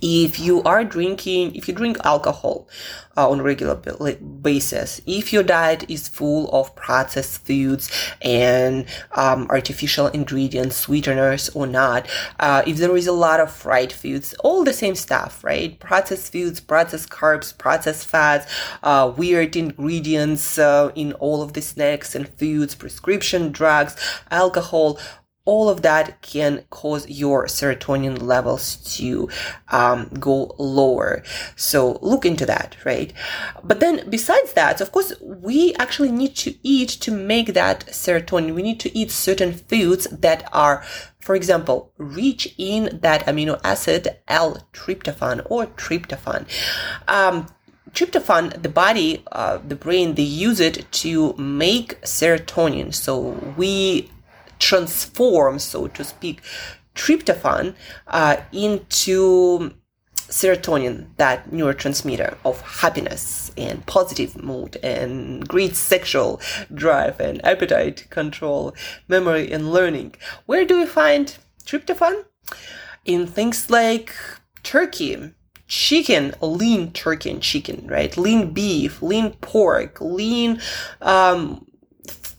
if 0.00 0.38
you 0.38 0.62
are 0.62 0.84
drinking 0.84 1.54
if 1.54 1.68
you 1.68 1.74
drink 1.74 1.96
alcohol 2.04 2.68
uh, 3.16 3.28
on 3.28 3.40
a 3.40 3.42
regular 3.42 3.74
basis 3.74 5.00
if 5.06 5.32
your 5.32 5.42
diet 5.42 5.88
is 5.88 6.08
full 6.08 6.48
of 6.50 6.74
processed 6.76 7.44
foods 7.44 7.90
and 8.22 8.86
um, 9.12 9.46
artificial 9.50 10.06
ingredients 10.08 10.76
sweeteners 10.76 11.48
or 11.50 11.66
not 11.66 12.08
uh, 12.40 12.62
if 12.66 12.76
there 12.76 12.96
is 12.96 13.06
a 13.06 13.12
lot 13.12 13.40
of 13.40 13.50
fried 13.50 13.92
foods 13.92 14.34
all 14.40 14.64
the 14.64 14.72
same 14.72 14.94
stuff 14.94 15.42
right? 15.42 15.78
Processed 15.80 16.32
foods 16.32 16.60
processed 16.60 17.10
carbs 17.10 17.56
processed 17.56 18.06
fats 18.06 18.46
uh, 18.82 19.12
weird 19.16 19.56
ingredients 19.56 20.58
uh, 20.58 20.90
in 20.94 21.12
all 21.14 21.42
of 21.42 21.52
the 21.54 21.62
snacks 21.62 22.14
and 22.14 22.28
foods 22.38 22.74
prescription 22.74 23.50
drugs 23.50 23.96
alcohol 24.30 24.98
all 25.48 25.70
of 25.70 25.80
that 25.80 26.20
can 26.20 26.62
cause 26.68 27.08
your 27.08 27.46
serotonin 27.46 28.20
levels 28.20 28.76
to 28.96 29.30
um, 29.70 30.10
go 30.20 30.54
lower. 30.58 31.22
So 31.56 31.98
look 32.02 32.26
into 32.26 32.44
that, 32.44 32.76
right? 32.84 33.14
But 33.64 33.80
then 33.80 34.10
besides 34.10 34.52
that, 34.52 34.82
of 34.82 34.92
course, 34.92 35.14
we 35.22 35.74
actually 35.76 36.12
need 36.12 36.36
to 36.44 36.54
eat 36.62 36.90
to 37.04 37.10
make 37.10 37.54
that 37.54 37.86
serotonin. 37.86 38.54
We 38.54 38.62
need 38.62 38.78
to 38.80 38.94
eat 38.94 39.10
certain 39.10 39.54
foods 39.54 40.04
that 40.10 40.46
are 40.52 40.84
for 41.18 41.34
example, 41.34 41.92
rich 41.98 42.54
in 42.56 43.00
that 43.02 43.26
amino 43.26 43.60
acid 43.62 44.16
L-tryptophan 44.28 45.46
or 45.50 45.66
tryptophan. 45.66 46.46
Um, 47.06 47.48
tryptophan, 47.92 48.62
the 48.62 48.70
body, 48.70 49.24
uh, 49.32 49.58
the 49.58 49.74
brain, 49.76 50.14
they 50.14 50.22
use 50.22 50.58
it 50.58 50.90
to 51.02 51.34
make 51.34 52.00
serotonin. 52.00 52.94
So 52.94 53.16
we 53.58 54.10
transform, 54.58 55.58
so 55.58 55.88
to 55.88 56.04
speak, 56.04 56.42
tryptophan 56.94 57.74
uh, 58.08 58.36
into 58.52 59.72
serotonin, 60.16 61.06
that 61.16 61.50
neurotransmitter 61.50 62.36
of 62.44 62.60
happiness 62.60 63.50
and 63.56 63.84
positive 63.86 64.42
mood 64.42 64.76
and 64.82 65.46
great 65.48 65.74
sexual 65.74 66.40
drive 66.74 67.18
and 67.18 67.44
appetite 67.44 68.08
control, 68.10 68.74
memory 69.08 69.50
and 69.50 69.72
learning. 69.72 70.14
Where 70.46 70.64
do 70.66 70.78
we 70.78 70.86
find 70.86 71.36
tryptophan? 71.64 72.24
In 73.04 73.26
things 73.26 73.70
like 73.70 74.14
turkey, 74.62 75.32
chicken, 75.66 76.34
lean 76.42 76.92
turkey 76.92 77.30
and 77.30 77.42
chicken, 77.42 77.86
right? 77.86 78.14
Lean 78.16 78.52
beef, 78.52 79.00
lean 79.00 79.30
pork, 79.40 79.98
lean, 80.00 80.60
um, 81.00 81.66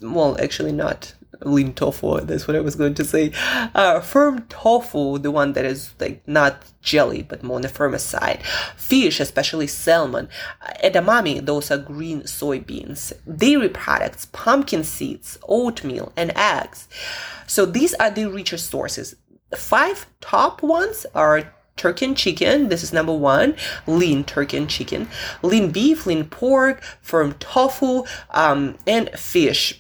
well, 0.02 0.38
actually 0.40 0.72
not 0.72 1.14
lean 1.42 1.74
tofu. 1.74 2.22
That's 2.22 2.48
what 2.48 2.56
I 2.56 2.62
was 2.62 2.76
going 2.76 2.94
to 2.96 3.06
say. 3.06 3.32
Uh, 3.74 4.00
firm 4.00 4.46
tofu, 4.50 5.18
the 5.18 5.32
one 5.32 5.54
that 5.54 5.66
is 5.66 5.94
like 6.00 6.28
not 6.28 6.64
jelly 6.82 7.22
but 7.22 7.44
more 7.44 7.58
on 7.58 7.62
the 7.62 7.70
firmer 7.70 7.98
side. 7.98 8.44
Fish, 8.76 9.20
especially 9.20 9.68
salmon. 9.68 10.30
Edamame, 10.84 11.46
those 11.46 11.72
are 11.72 11.78
green 11.78 12.22
soybeans. 12.24 13.14
Dairy 13.38 13.70
products, 13.70 14.28
pumpkin 14.32 14.84
seeds, 14.84 15.38
oatmeal, 15.48 16.12
and 16.16 16.32
eggs. 16.36 16.88
So 17.48 17.66
these 17.66 17.94
are 17.96 18.12
the 18.12 18.30
richer 18.30 18.58
sources. 18.58 19.16
The 19.50 19.58
five 19.58 20.06
top 20.22 20.62
ones 20.62 21.06
are 21.16 21.52
turkey 21.80 22.06
and 22.06 22.18
chicken. 22.18 22.68
This 22.70 22.84
is 22.84 22.94
number 22.94 23.14
one, 23.14 23.56
lean 23.88 24.24
turkey 24.24 24.58
and 24.58 24.70
chicken, 24.70 25.08
lean 25.42 25.72
beef, 25.72 26.06
lean 26.06 26.26
pork, 26.26 26.84
firm 27.02 27.34
tofu, 27.40 28.04
um, 28.32 28.78
and 28.86 29.10
fish. 29.12 29.79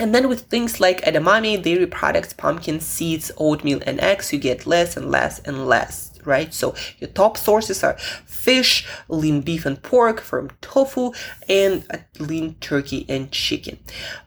And 0.00 0.14
then 0.14 0.28
with 0.28 0.42
things 0.42 0.80
like 0.80 1.02
edamame, 1.02 1.62
dairy 1.62 1.86
products, 1.86 2.32
pumpkin 2.32 2.80
seeds, 2.80 3.32
oatmeal, 3.36 3.80
and 3.84 4.00
eggs, 4.00 4.32
you 4.32 4.38
get 4.38 4.66
less 4.66 4.96
and 4.96 5.10
less 5.10 5.40
and 5.40 5.66
less, 5.66 6.18
right? 6.24 6.54
So 6.54 6.74
your 6.98 7.10
top 7.10 7.36
sources 7.36 7.82
are 7.82 7.98
fish, 7.98 8.86
lean 9.08 9.40
beef 9.40 9.66
and 9.66 9.82
pork, 9.82 10.20
firm 10.20 10.50
tofu, 10.60 11.12
and 11.48 11.84
lean 12.18 12.54
turkey 12.60 13.06
and 13.08 13.32
chicken. 13.32 13.78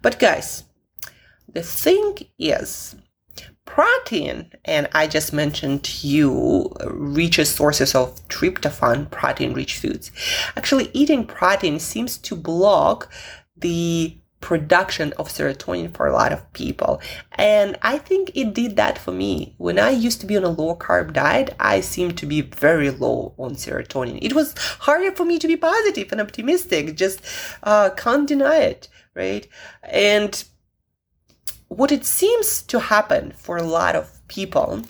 But 0.01 0.19
guys, 0.19 0.65
the 1.47 1.63
thing 1.63 2.17
is, 2.37 2.95
protein, 3.65 4.51
and 4.65 4.89
I 4.93 5.07
just 5.07 5.31
mentioned 5.31 5.83
to 5.85 6.07
you 6.07 6.73
richest 6.85 7.55
sources 7.55 7.95
of 7.95 8.27
tryptophan, 8.27 9.09
protein 9.09 9.53
rich 9.53 9.77
foods. 9.77 10.11
Actually, 10.57 10.89
eating 10.93 11.25
protein 11.25 11.79
seems 11.79 12.17
to 12.17 12.35
block 12.35 13.09
the 13.55 14.20
production 14.41 15.13
of 15.13 15.29
serotonin 15.29 15.95
for 15.95 16.07
a 16.07 16.13
lot 16.13 16.33
of 16.33 16.51
people. 16.53 16.99
And 17.33 17.77
I 17.81 17.97
think 17.97 18.31
it 18.35 18.53
did 18.53 18.75
that 18.75 18.97
for 18.97 19.11
me. 19.11 19.55
When 19.57 19.79
I 19.79 19.91
used 19.91 20.19
to 20.21 20.27
be 20.27 20.35
on 20.35 20.43
a 20.43 20.49
low 20.49 20.75
carb 20.75 21.13
diet, 21.13 21.55
I 21.59 21.81
seemed 21.81 22.17
to 22.17 22.25
be 22.25 22.41
very 22.41 22.89
low 22.89 23.33
on 23.37 23.55
serotonin. 23.55 24.19
It 24.21 24.33
was 24.33 24.55
harder 24.57 25.15
for 25.15 25.25
me 25.25 25.39
to 25.39 25.47
be 25.47 25.55
positive 25.55 26.11
and 26.11 26.19
optimistic, 26.19 26.97
just 26.97 27.21
uh, 27.63 27.91
can't 27.91 28.27
deny 28.27 28.57
it, 28.57 28.89
right? 29.15 29.47
And 29.83 30.43
what 31.67 31.91
it 31.91 32.03
seems 32.03 32.63
to 32.63 32.79
happen 32.79 33.31
for 33.37 33.57
a 33.57 33.63
lot 33.63 33.95
of 33.95 34.27
people 34.27 34.81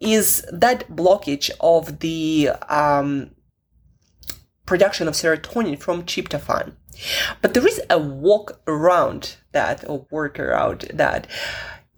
is 0.00 0.44
that 0.50 0.88
blockage 0.88 1.50
of 1.60 2.00
the 2.00 2.50
um, 2.68 3.30
production 4.64 5.06
of 5.06 5.14
serotonin 5.14 5.78
from 5.78 6.02
tryptophan. 6.04 6.72
But 7.42 7.54
there 7.54 7.66
is 7.66 7.80
a 7.90 7.98
walk 7.98 8.60
around 8.66 9.36
that 9.52 9.84
or 9.88 10.06
work 10.10 10.38
around 10.38 10.90
that. 10.92 11.26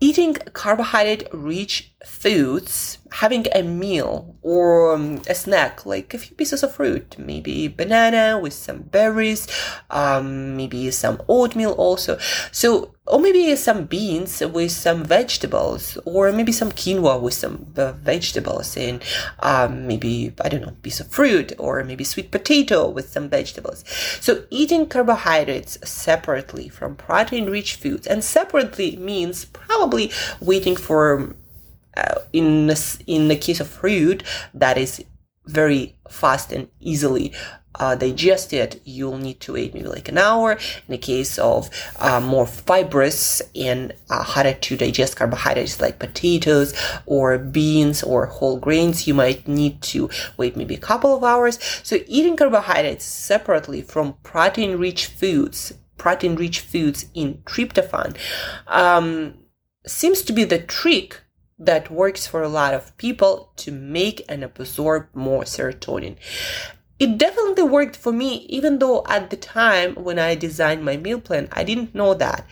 eating 0.01 0.35
carbohydrate 0.53 1.29
rich 1.33 1.92
foods, 2.05 2.99
having 3.13 3.47
a 3.55 3.63
meal 3.63 4.35
or 4.43 4.95
um, 4.95 5.23
a 5.29 5.35
snack 5.35 5.85
like 5.87 6.15
a 6.15 6.19
few 6.19 6.35
pieces 6.37 6.63
of 6.63 6.75
fruit, 6.75 7.17
maybe 7.19 7.69
banana 7.69 8.39
with 8.41 8.53
some 8.53 8.83
berries, 8.83 9.47
um, 9.91 10.57
maybe 10.57 10.91
some 10.91 11.21
oatmeal 11.29 11.73
also. 11.73 12.19
So, 12.51 12.95
or 13.07 13.19
maybe 13.19 13.55
some 13.57 13.85
beans 13.85 14.41
with 14.41 14.71
some 14.71 15.05
vegetables, 15.05 15.99
or 16.05 16.31
maybe 16.33 16.53
some 16.53 16.71
quinoa 16.71 17.21
with 17.21 17.35
some 17.35 17.73
uh, 17.77 17.93
vegetables, 17.93 18.77
and 18.77 19.03
um, 19.41 19.87
maybe 19.87 20.33
I 20.41 20.49
don't 20.49 20.63
know, 20.63 20.73
piece 20.83 21.01
of 21.01 21.09
fruit, 21.09 21.53
or 21.59 21.83
maybe 21.85 22.05
sweet 22.05 22.31
potato 22.31 22.89
with 22.89 23.11
some 23.11 23.29
vegetables. 23.29 23.85
So, 24.21 24.45
eating 24.51 24.87
carbohydrates 24.87 25.79
separately 25.89 26.69
from 26.69 26.95
protein-rich 26.95 27.75
foods, 27.75 28.07
and 28.07 28.23
separately 28.23 28.97
means 28.97 29.45
probably 29.47 30.13
waiting 30.41 30.77
for 30.77 31.35
uh, 31.97 32.21
in 32.33 32.67
the, 32.67 33.03
in 33.07 33.29
the 33.29 33.37
case 33.37 33.61
of 33.61 33.69
fruit 33.69 34.23
that 34.55 34.79
is 34.79 35.05
very 35.47 35.97
fast 36.09 36.53
and 36.53 36.69
easily 36.81 37.33
uh, 37.77 37.95
digested, 37.95 38.81
you'll 38.85 39.19
need 39.19 39.41
to 39.41 39.55
wait 39.55 39.75
maybe 39.75 39.87
like 39.89 40.09
an 40.09 40.19
hour. 40.19 40.53
In 40.53 40.89
the 40.89 40.99
case 40.99 41.39
of 41.39 41.71
uh, 41.99 42.21
more 42.21 42.47
fibrous 42.47 43.41
and 43.57 43.95
uh, 44.11 44.23
harder 44.23 44.53
to 44.53 44.77
digest 44.77 45.17
carbohydrates 45.17 45.81
like 45.81 45.99
potatoes 45.99 46.75
or 47.07 47.39
beans 47.39 48.03
or 48.03 48.27
whole 48.27 48.59
grains, 48.59 49.07
you 49.07 49.15
might 49.15 49.49
need 49.49 49.81
to 49.83 50.11
wait 50.37 50.57
maybe 50.57 50.75
a 50.75 50.79
couple 50.79 51.17
of 51.17 51.25
hours. 51.25 51.59
So 51.83 51.99
eating 52.07 52.37
carbohydrates 52.37 53.05
separately 53.05 53.83
from 53.83 54.15
protein-rich 54.23 55.07
foods, 55.07 55.73
protein-rich 55.97 56.61
foods 56.61 57.07
in 57.15 57.39
tryptophan, 57.47 58.17
um, 58.67 59.39
seems 59.87 60.23
to 60.23 60.33
be 60.33 60.45
the 60.45 60.59
trick 60.59 61.23
that 61.59 61.91
works 61.91 62.27
for 62.27 62.43
a 62.43 62.49
lot 62.49 62.75
of 62.75 62.97
people 62.97 63.53
to 63.57 63.71
make 63.71 64.25
and 64.29 64.43
absorb 64.43 65.09
more 65.15 65.45
serotonin. 65.45 66.17
It 66.99 67.19
definitely 67.19 67.65
worked 67.65 67.97
for 67.97 68.13
me, 68.13 68.47
even 68.49 68.79
though 68.79 69.05
at 69.09 69.31
the 69.31 69.37
time 69.37 69.95
when 69.95 70.19
I 70.19 70.35
designed 70.35 70.85
my 70.85 70.97
meal 70.97 71.21
plan, 71.21 71.49
I 71.53 71.65
didn't 71.65 71.95
know 71.95 72.15
that. 72.15 72.47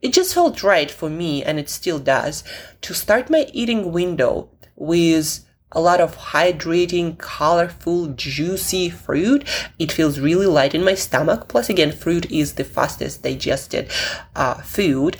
It 0.00 0.12
just 0.12 0.32
felt 0.32 0.62
right 0.62 0.90
for 0.90 1.10
me, 1.10 1.42
and 1.42 1.58
it 1.58 1.68
still 1.68 1.98
does, 1.98 2.44
to 2.82 2.94
start 2.94 3.30
my 3.30 3.46
eating 3.52 3.92
window 3.92 4.48
with 4.76 5.44
a 5.72 5.80
lot 5.80 6.00
of 6.00 6.16
hydrating, 6.16 7.16
colorful, 7.18 8.08
juicy 8.08 8.90
fruit. 8.90 9.46
It 9.78 9.92
feels 9.92 10.18
really 10.18 10.46
light 10.46 10.74
in 10.74 10.84
my 10.84 10.94
stomach. 10.94 11.48
Plus, 11.48 11.70
again, 11.70 11.92
fruit 11.92 12.30
is 12.30 12.54
the 12.54 12.64
fastest 12.64 13.22
digested 13.22 13.90
uh, 14.34 14.54
food. 14.54 15.16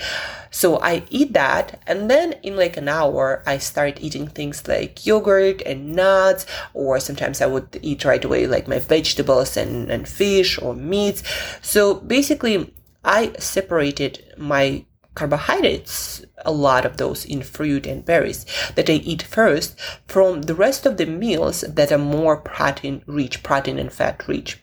So 0.50 0.80
I 0.80 1.04
eat 1.10 1.32
that, 1.34 1.80
and 1.86 2.10
then 2.10 2.32
in 2.42 2.56
like 2.56 2.76
an 2.76 2.88
hour, 2.88 3.42
I 3.46 3.58
start 3.58 4.02
eating 4.02 4.26
things 4.26 4.66
like 4.66 5.06
yogurt 5.06 5.62
and 5.62 5.94
nuts, 5.94 6.44
or 6.74 6.98
sometimes 6.98 7.40
I 7.40 7.46
would 7.46 7.78
eat 7.82 8.04
right 8.04 8.24
away 8.24 8.48
like 8.48 8.66
my 8.66 8.80
vegetables 8.80 9.56
and, 9.56 9.88
and 9.88 10.08
fish 10.08 10.60
or 10.60 10.74
meats. 10.74 11.22
So 11.62 11.94
basically, 11.94 12.74
I 13.04 13.32
separated 13.38 14.34
my 14.36 14.84
carbohydrates, 15.14 16.24
a 16.44 16.52
lot 16.52 16.86
of 16.86 16.96
those 16.96 17.24
in 17.24 17.42
fruit 17.42 17.86
and 17.86 18.04
berries 18.04 18.46
that 18.74 18.88
I 18.88 18.94
eat 18.94 19.22
first 19.22 19.78
from 20.06 20.42
the 20.42 20.54
rest 20.54 20.86
of 20.86 20.96
the 20.96 21.06
meals 21.06 21.62
that 21.62 21.92
are 21.92 21.98
more 21.98 22.36
protein 22.36 23.02
rich, 23.06 23.42
protein 23.42 23.78
and 23.78 23.92
fat 23.92 24.26
rich 24.28 24.58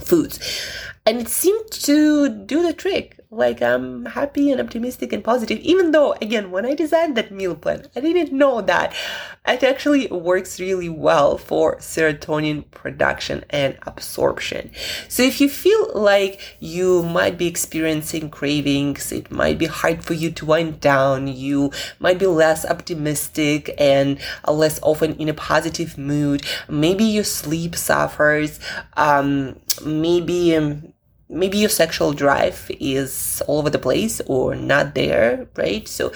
foods. 0.00 0.38
And 1.04 1.20
it 1.20 1.28
seemed 1.28 1.70
to 1.70 2.28
do 2.28 2.62
the 2.62 2.72
trick. 2.72 3.18
Like 3.34 3.62
I'm 3.62 4.04
happy 4.04 4.50
and 4.50 4.60
optimistic 4.60 5.10
and 5.10 5.24
positive, 5.24 5.58
even 5.60 5.92
though 5.92 6.12
again, 6.20 6.50
when 6.50 6.66
I 6.66 6.74
designed 6.74 7.16
that 7.16 7.30
meal 7.30 7.54
plan, 7.54 7.86
I 7.96 8.00
didn't 8.00 8.30
know 8.30 8.60
that 8.60 8.92
it 9.48 9.62
actually 9.62 10.06
works 10.08 10.60
really 10.60 10.90
well 10.90 11.38
for 11.38 11.76
serotonin 11.76 12.70
production 12.70 13.42
and 13.48 13.78
absorption. 13.86 14.70
So 15.08 15.22
if 15.22 15.40
you 15.40 15.48
feel 15.48 15.92
like 15.94 16.58
you 16.60 17.02
might 17.04 17.38
be 17.38 17.46
experiencing 17.46 18.28
cravings, 18.28 19.10
it 19.10 19.30
might 19.30 19.56
be 19.56 19.64
hard 19.64 20.04
for 20.04 20.12
you 20.12 20.30
to 20.32 20.44
wind 20.44 20.80
down, 20.80 21.26
you 21.26 21.72
might 22.00 22.18
be 22.18 22.26
less 22.26 22.66
optimistic 22.66 23.74
and 23.78 24.18
less 24.46 24.78
often 24.82 25.14
in 25.14 25.30
a 25.30 25.34
positive 25.34 25.96
mood, 25.96 26.44
maybe 26.68 27.04
your 27.04 27.24
sleep 27.24 27.76
suffers, 27.76 28.60
um, 28.98 29.58
maybe 29.86 30.54
um, 30.54 30.91
maybe 31.32 31.58
your 31.58 31.70
sexual 31.70 32.12
drive 32.12 32.70
is 32.78 33.42
all 33.46 33.58
over 33.58 33.70
the 33.70 33.78
place 33.78 34.20
or 34.26 34.54
not 34.54 34.94
there, 34.94 35.48
right? 35.56 35.88
So 35.88 36.12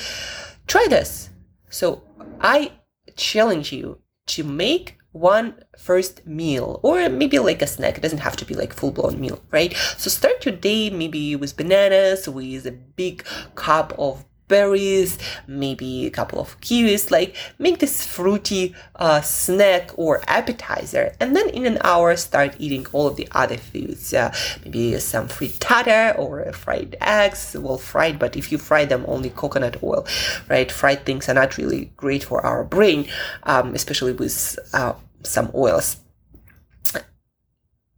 try 0.66 0.86
this. 0.88 1.30
So 1.70 2.02
I 2.40 2.72
challenge 3.16 3.72
you 3.72 3.98
to 4.26 4.44
make 4.44 4.98
one 5.12 5.54
first 5.78 6.26
meal 6.26 6.78
or 6.82 7.08
maybe 7.08 7.38
like 7.38 7.62
a 7.62 7.66
snack. 7.66 7.96
It 7.96 8.02
doesn't 8.02 8.18
have 8.18 8.36
to 8.36 8.44
be 8.44 8.54
like 8.54 8.72
full 8.72 8.90
blown 8.90 9.18
meal, 9.18 9.40
right? 9.50 9.74
So 9.96 10.10
start 10.10 10.44
your 10.44 10.54
day 10.54 10.90
maybe 10.90 11.34
with 11.34 11.56
bananas, 11.56 12.28
with 12.28 12.66
a 12.66 12.72
big 12.72 13.24
cup 13.54 13.94
of 13.98 14.24
berries, 14.48 15.18
maybe 15.46 16.06
a 16.06 16.10
couple 16.10 16.40
of 16.40 16.60
kiwis, 16.60 17.10
like 17.10 17.36
make 17.58 17.78
this 17.78 18.06
fruity 18.06 18.74
uh, 18.96 19.20
snack 19.20 19.90
or 19.96 20.22
appetizer. 20.26 21.14
And 21.20 21.34
then 21.34 21.48
in 21.50 21.66
an 21.66 21.78
hour, 21.82 22.16
start 22.16 22.56
eating 22.58 22.86
all 22.92 23.06
of 23.06 23.16
the 23.16 23.28
other 23.32 23.56
foods. 23.56 24.12
Uh, 24.12 24.34
maybe 24.64 24.98
some 24.98 25.28
frittata 25.28 26.18
or 26.18 26.52
fried 26.52 26.96
eggs. 27.00 27.56
Well, 27.58 27.78
fried, 27.78 28.18
but 28.18 28.36
if 28.36 28.52
you 28.52 28.58
fry 28.58 28.84
them, 28.84 29.04
only 29.08 29.30
coconut 29.30 29.82
oil, 29.82 30.06
right? 30.48 30.70
Fried 30.70 31.04
things 31.04 31.28
are 31.28 31.34
not 31.34 31.56
really 31.56 31.92
great 31.96 32.24
for 32.24 32.44
our 32.44 32.64
brain, 32.64 33.08
um, 33.44 33.74
especially 33.74 34.12
with 34.12 34.58
uh, 34.72 34.94
some 35.22 35.50
oils 35.54 35.98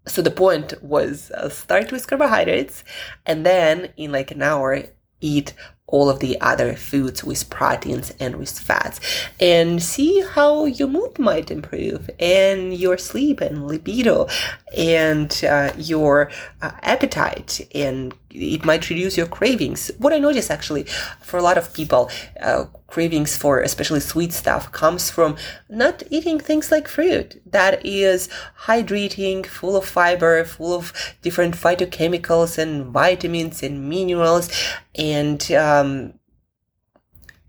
so 0.08 0.22
the 0.22 0.30
point 0.30 0.82
was 0.82 1.30
uh, 1.32 1.48
start 1.48 1.92
with 1.92 2.06
carbohydrates 2.06 2.82
and 3.26 3.44
then 3.44 3.92
in 3.96 4.10
like 4.10 4.30
an 4.30 4.42
hour 4.42 4.84
eat 5.20 5.54
all 5.88 6.10
of 6.10 6.20
the 6.20 6.38
other 6.40 6.74
foods 6.74 7.24
with 7.24 7.48
proteins 7.48 8.12
and 8.20 8.36
with 8.36 8.58
fats 8.58 9.00
and 9.40 9.82
see 9.82 10.22
how 10.34 10.66
your 10.66 10.86
mood 10.86 11.18
might 11.18 11.50
improve 11.50 12.10
and 12.20 12.74
your 12.74 12.98
sleep 12.98 13.40
and 13.40 13.66
libido 13.66 14.28
and 14.76 15.42
uh, 15.44 15.72
your 15.76 16.30
uh, 16.60 16.70
appetite 16.82 17.66
and 17.74 18.14
it 18.30 18.64
might 18.64 18.88
reduce 18.90 19.16
your 19.16 19.26
cravings. 19.26 19.90
What 19.98 20.12
i 20.12 20.18
notice 20.18 20.50
actually 20.50 20.84
for 21.22 21.38
a 21.38 21.42
lot 21.42 21.56
of 21.56 21.72
people 21.72 22.10
uh, 22.40 22.66
cravings 22.86 23.36
for 23.36 23.60
especially 23.60 24.00
sweet 24.00 24.32
stuff 24.32 24.70
comes 24.72 25.10
from 25.10 25.36
not 25.68 26.02
eating 26.10 26.38
things 26.38 26.70
like 26.70 26.86
fruit. 26.88 27.40
That 27.50 27.84
is 27.84 28.28
hydrating 28.66 29.46
full 29.46 29.76
of 29.76 29.86
fiber 29.86 30.44
full 30.44 30.74
of 30.74 30.92
different 31.22 31.54
phytochemicals 31.54 32.58
and 32.58 32.86
vitamins 32.86 33.62
and 33.62 33.88
minerals 33.88 34.50
and 34.94 35.50
um, 35.80 36.14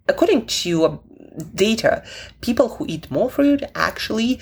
according 0.08 0.46
to 0.46 0.86
uh, 0.86 0.98
data 1.56 2.04
people 2.42 2.70
who 2.76 2.86
eat 2.88 3.10
more 3.12 3.30
fruit 3.30 3.64
actually 3.76 4.40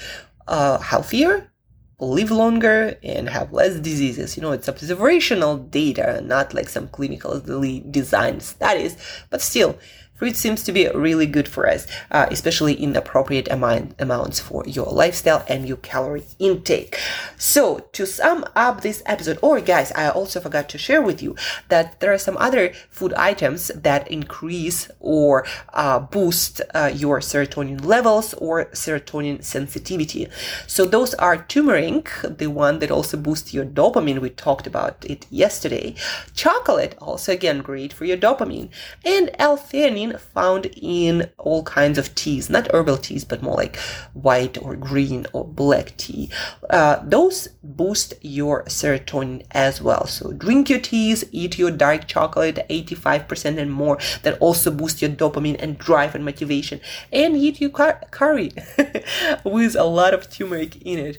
uh, 0.48 0.78
healthier 0.80 1.52
live 2.00 2.30
longer 2.30 2.96
and 3.02 3.30
have 3.30 3.52
less 3.52 3.80
diseases. 3.80 4.38
You 4.38 4.44
know, 4.44 4.52
it's 4.52 4.70
observational 4.70 5.58
data, 5.58 6.22
not 6.24 6.54
like 6.54 6.70
some 6.70 6.88
clinically 6.90 7.92
designed 7.92 8.44
studies, 8.44 8.98
but 9.30 9.42
still, 9.42 9.78
Fruit 10.18 10.36
seems 10.36 10.64
to 10.64 10.72
be 10.72 10.90
really 10.90 11.28
good 11.28 11.48
for 11.48 11.70
us, 11.70 11.86
uh, 12.10 12.26
especially 12.32 12.74
in 12.74 12.96
appropriate 12.96 13.48
amount, 13.52 13.94
amounts 14.00 14.40
for 14.40 14.64
your 14.66 14.88
lifestyle 14.88 15.46
and 15.48 15.68
your 15.68 15.78
calorie 15.78 16.24
intake. 16.40 17.00
So, 17.38 17.88
to 17.94 18.08
sum 18.08 18.44
up 18.56 18.82
this 18.82 19.04
episode, 19.06 19.38
or 19.44 19.62
guys, 19.62 19.92
I 19.92 20.10
also 20.10 20.40
forgot 20.40 20.70
to 20.70 20.80
share 20.80 21.04
with 21.04 21.22
you 21.22 21.36
that 21.70 22.00
there 22.00 22.12
are 22.12 22.18
some 22.18 22.36
other 22.38 22.74
food 22.90 23.14
items 23.14 23.68
that 23.68 24.10
increase 24.10 24.90
or 25.00 25.46
uh, 25.74 26.00
boost 26.00 26.62
uh, 26.74 26.92
your 26.94 27.20
serotonin 27.20 27.86
levels 27.86 28.34
or 28.36 28.66
serotonin 28.66 29.44
sensitivity. 29.44 30.28
So, 30.66 30.86
those 30.86 31.14
are 31.16 31.46
turmeric, 31.46 32.10
the 32.24 32.48
one 32.48 32.80
that 32.80 32.90
also 32.90 33.18
boosts 33.18 33.54
your 33.54 33.66
dopamine. 33.66 34.20
We 34.20 34.32
talked 34.32 34.66
about 34.66 35.06
it 35.06 35.28
yesterday. 35.30 35.94
Chocolate, 36.34 36.96
also 37.00 37.34
again 37.34 37.60
great 37.62 37.94
for 37.94 38.06
your 38.06 38.18
dopamine, 38.18 38.70
and 39.06 39.30
L-theanine 39.38 40.07
found 40.14 40.68
in 40.76 41.30
all 41.38 41.64
kinds 41.64 41.98
of 41.98 42.14
teas, 42.16 42.50
not 42.50 42.74
herbal 42.74 42.98
teas, 42.98 43.26
but 43.26 43.42
more 43.42 43.56
like 43.56 43.78
white 44.14 44.58
or 44.62 44.76
green 44.76 45.26
or 45.34 45.46
black 45.46 45.96
tea. 45.98 46.30
Uh, 46.70 47.00
those 47.04 47.50
boost 47.64 48.14
your 48.22 48.64
serotonin 48.66 49.46
as 49.52 49.82
well. 49.82 50.06
So 50.08 50.32
drink 50.34 50.70
your 50.70 50.80
teas, 50.80 51.26
eat 51.32 51.58
your 51.58 51.72
dark 51.72 52.08
chocolate, 52.08 52.66
85% 52.70 53.58
and 53.58 53.72
more, 53.72 53.98
that 54.24 54.38
also 54.40 54.72
boost 54.72 55.02
your 55.02 55.12
dopamine 55.12 55.58
and 55.60 55.78
drive 55.78 56.16
and 56.16 56.26
motivation. 56.26 56.82
And 57.12 57.36
eat 57.36 57.62
your 57.62 57.70
curry 57.70 58.52
with 59.44 59.76
a 59.76 59.84
lot 59.84 60.14
of 60.14 60.30
turmeric 60.30 60.82
in 60.82 61.00
it. 61.00 61.18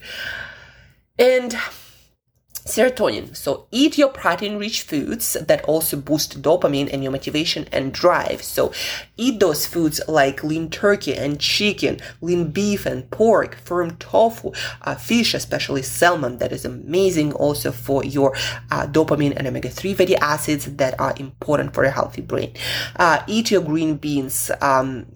And 1.19 1.57
serotonin. 2.67 3.37
So 3.37 3.67
eat 3.71 3.99
your 3.99 4.09
protein 4.09 4.59
rich 4.59 4.83
foods 4.83 5.35
that 5.35 5.65
also 5.65 5.97
boost 5.97 6.43
dopamine 6.43 6.93
and 6.93 7.03
your 7.03 7.13
motivation 7.13 7.67
and 7.73 7.93
drive. 7.93 8.43
So 8.43 8.73
eat 9.17 9.41
those 9.41 9.67
foods 9.67 10.01
like 10.09 10.45
lean 10.45 10.71
turkey 10.71 11.15
and 11.15 11.41
chicken, 11.41 12.01
lean 12.21 12.51
beef 12.51 12.87
and 12.87 13.11
pork, 13.11 13.57
firm 13.57 13.97
tofu, 13.97 14.53
uh, 14.83 14.95
fish, 14.95 15.35
especially 15.35 15.83
salmon. 15.83 16.39
That 16.39 16.53
is 16.53 16.65
amazing 16.65 17.33
also 17.33 17.73
for 17.73 18.05
your 18.05 18.35
uh, 18.71 18.87
dopamine 18.87 19.35
and 19.37 19.47
omega-3 19.47 19.97
fatty 19.97 20.17
acids 20.17 20.65
that 20.77 20.99
are 21.01 21.15
important 21.19 21.75
for 21.75 21.85
a 21.85 21.91
healthy 21.91 22.23
brain. 22.23 22.53
Uh, 22.97 23.23
eat 23.27 23.51
your 23.51 23.63
green 23.63 23.97
beans, 23.97 24.51
um, 24.61 25.07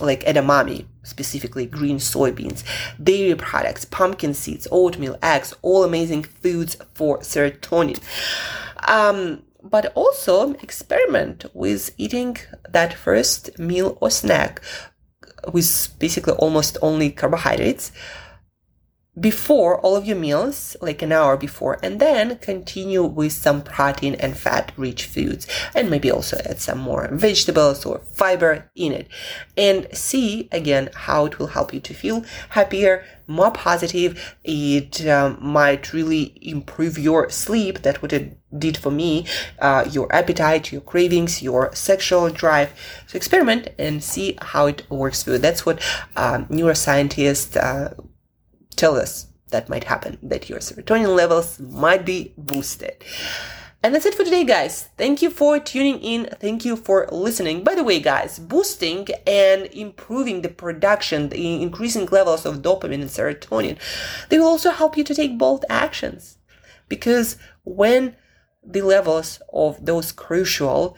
like 0.00 0.24
edamame, 0.24 0.86
specifically 1.02 1.66
green 1.66 1.98
soybeans, 1.98 2.62
dairy 3.02 3.34
products, 3.34 3.84
pumpkin 3.84 4.34
seeds, 4.34 4.66
oatmeal, 4.70 5.18
eggs, 5.22 5.54
all 5.62 5.84
amazing 5.84 6.22
foods 6.22 6.76
for 6.94 7.18
serotonin. 7.18 8.00
Um, 8.86 9.42
but 9.62 9.92
also 9.94 10.52
experiment 10.54 11.44
with 11.52 11.90
eating 11.98 12.36
that 12.68 12.94
first 12.94 13.58
meal 13.58 13.98
or 14.00 14.10
snack 14.10 14.62
with 15.52 15.94
basically 15.98 16.32
almost 16.34 16.78
only 16.82 17.10
carbohydrates 17.10 17.92
before 19.20 19.80
all 19.80 19.96
of 19.96 20.06
your 20.06 20.16
meals, 20.16 20.76
like 20.80 21.02
an 21.02 21.12
hour 21.12 21.36
before, 21.36 21.78
and 21.82 22.00
then 22.00 22.38
continue 22.38 23.02
with 23.02 23.32
some 23.32 23.62
protein 23.62 24.14
and 24.16 24.36
fat 24.36 24.72
rich 24.76 25.04
foods, 25.06 25.46
and 25.74 25.90
maybe 25.90 26.10
also 26.10 26.38
add 26.44 26.60
some 26.60 26.78
more 26.78 27.08
vegetables 27.12 27.84
or 27.84 28.00
fiber 28.12 28.70
in 28.74 28.92
it. 28.92 29.08
And 29.56 29.88
see 29.92 30.48
again 30.52 30.90
how 30.94 31.26
it 31.26 31.38
will 31.38 31.48
help 31.48 31.72
you 31.72 31.80
to 31.80 31.94
feel 31.94 32.24
happier, 32.50 33.04
more 33.26 33.50
positive. 33.50 34.36
It 34.44 35.06
um, 35.06 35.38
might 35.40 35.92
really 35.92 36.38
improve 36.40 36.98
your 36.98 37.30
sleep. 37.30 37.82
That 37.82 38.02
what 38.02 38.12
it 38.12 38.38
did 38.58 38.76
for 38.78 38.90
me, 38.90 39.26
uh, 39.58 39.84
your 39.90 40.12
appetite, 40.14 40.72
your 40.72 40.80
cravings, 40.80 41.42
your 41.42 41.74
sexual 41.74 42.30
drive. 42.30 42.72
So 43.06 43.16
experiment 43.16 43.68
and 43.78 44.02
see 44.02 44.38
how 44.40 44.66
it 44.66 44.88
works 44.90 45.22
for 45.22 45.32
you. 45.32 45.38
That's 45.38 45.66
what 45.66 45.82
um, 46.16 46.46
neuroscientists 46.46 47.56
uh, 47.56 47.94
tell 48.78 48.96
us 48.96 49.26
that 49.50 49.68
might 49.68 49.84
happen, 49.84 50.18
that 50.22 50.48
your 50.48 50.60
serotonin 50.60 51.14
levels 51.14 51.58
might 51.60 52.04
be 52.04 52.32
boosted. 52.36 53.04
And 53.82 53.94
that's 53.94 54.06
it 54.06 54.14
for 54.14 54.24
today, 54.24 54.44
guys. 54.44 54.88
Thank 54.96 55.22
you 55.22 55.30
for 55.30 55.60
tuning 55.60 56.00
in. 56.00 56.26
Thank 56.40 56.64
you 56.64 56.74
for 56.74 57.06
listening. 57.12 57.62
By 57.62 57.76
the 57.76 57.84
way, 57.84 58.00
guys, 58.00 58.38
boosting 58.38 59.06
and 59.26 59.66
improving 59.66 60.42
the 60.42 60.48
production, 60.48 61.28
the 61.28 61.62
increasing 61.62 62.06
levels 62.06 62.44
of 62.44 62.62
dopamine 62.62 63.02
and 63.02 63.04
serotonin, 63.04 63.78
they 64.28 64.38
will 64.38 64.48
also 64.48 64.70
help 64.70 64.96
you 64.96 65.04
to 65.04 65.14
take 65.14 65.38
bold 65.38 65.64
actions. 65.70 66.38
Because 66.88 67.36
when 67.64 68.16
the 68.64 68.82
levels 68.82 69.40
of 69.52 69.84
those 69.84 70.10
crucial 70.10 70.96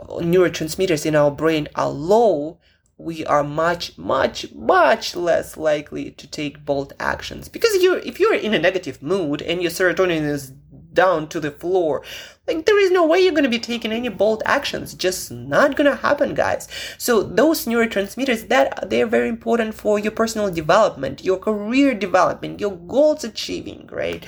neurotransmitters 0.00 1.04
in 1.04 1.16
our 1.16 1.32
brain 1.32 1.66
are 1.74 1.90
low, 1.90 2.60
we 2.98 3.24
are 3.26 3.44
much 3.44 3.96
much 3.96 4.52
much 4.52 5.14
less 5.14 5.56
likely 5.56 6.10
to 6.10 6.26
take 6.26 6.64
bold 6.64 6.92
actions. 6.98 7.48
Because 7.48 7.80
you 7.80 7.94
if 7.94 8.18
you're 8.18 8.34
in 8.34 8.54
a 8.54 8.58
negative 8.58 9.00
mood 9.00 9.40
and 9.40 9.62
your 9.62 9.70
serotonin 9.70 10.22
is 10.22 10.50
down 10.92 11.28
to 11.28 11.38
the 11.38 11.50
floor 11.50 12.02
like 12.48 12.66
there 12.66 12.78
is 12.80 12.90
no 12.90 13.06
way 13.06 13.20
you're 13.20 13.32
going 13.32 13.44
to 13.44 13.50
be 13.50 13.60
taking 13.60 13.92
any 13.92 14.08
bold 14.08 14.42
actions. 14.44 14.94
Just 14.94 15.30
not 15.30 15.76
going 15.76 15.88
to 15.88 15.96
happen 15.96 16.34
guys. 16.34 16.66
So 16.98 17.22
those 17.22 17.66
neurotransmitters 17.66 18.48
that 18.48 18.90
they're 18.90 19.06
very 19.06 19.28
important 19.28 19.74
for 19.74 19.98
your 20.00 20.12
personal 20.12 20.50
development 20.50 21.24
your 21.24 21.38
career 21.38 21.94
development 21.94 22.60
your 22.60 22.76
goals 22.76 23.22
achieving 23.22 23.88
right? 23.92 24.26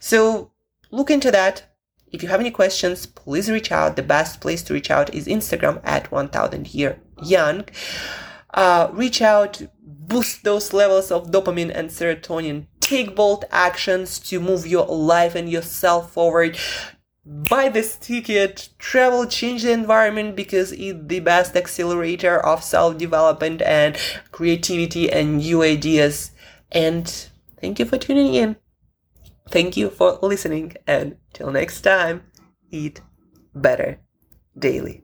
So 0.00 0.50
look 0.90 1.10
into 1.10 1.30
that. 1.30 1.70
If 2.10 2.22
you 2.22 2.28
have 2.28 2.40
any 2.40 2.52
questions, 2.52 3.06
please 3.06 3.50
reach 3.50 3.72
out. 3.72 3.96
The 3.96 4.02
best 4.02 4.40
place 4.40 4.62
to 4.64 4.74
reach 4.74 4.90
out 4.90 5.12
is 5.14 5.26
Instagram 5.26 5.80
at 5.84 6.10
1000 6.12 6.74
year 6.74 7.00
young. 7.24 7.64
Uh, 8.52 8.88
reach 8.92 9.20
out, 9.20 9.62
boost 9.82 10.44
those 10.44 10.72
levels 10.72 11.10
of 11.10 11.30
dopamine 11.30 11.72
and 11.74 11.90
serotonin. 11.90 12.66
Take 12.80 13.16
bold 13.16 13.44
actions 13.50 14.18
to 14.20 14.40
move 14.40 14.66
your 14.66 14.86
life 14.86 15.34
and 15.34 15.48
yourself 15.50 16.12
forward. 16.12 16.56
Buy 17.26 17.70
this 17.70 17.96
ticket, 17.96 18.68
travel, 18.78 19.26
change 19.26 19.62
the 19.62 19.72
environment 19.72 20.36
because 20.36 20.72
it's 20.72 20.98
the 21.06 21.20
best 21.20 21.56
accelerator 21.56 22.38
of 22.38 22.62
self 22.62 22.98
development 22.98 23.62
and 23.62 23.96
creativity 24.30 25.10
and 25.10 25.38
new 25.38 25.62
ideas. 25.62 26.32
And 26.70 27.08
thank 27.60 27.78
you 27.78 27.86
for 27.86 27.96
tuning 27.96 28.34
in. 28.34 28.56
Thank 29.48 29.76
you 29.76 29.90
for 29.90 30.18
listening, 30.22 30.74
and 30.86 31.16
till 31.32 31.50
next 31.50 31.82
time, 31.82 32.24
eat 32.70 33.00
better 33.54 34.00
daily. 34.58 35.03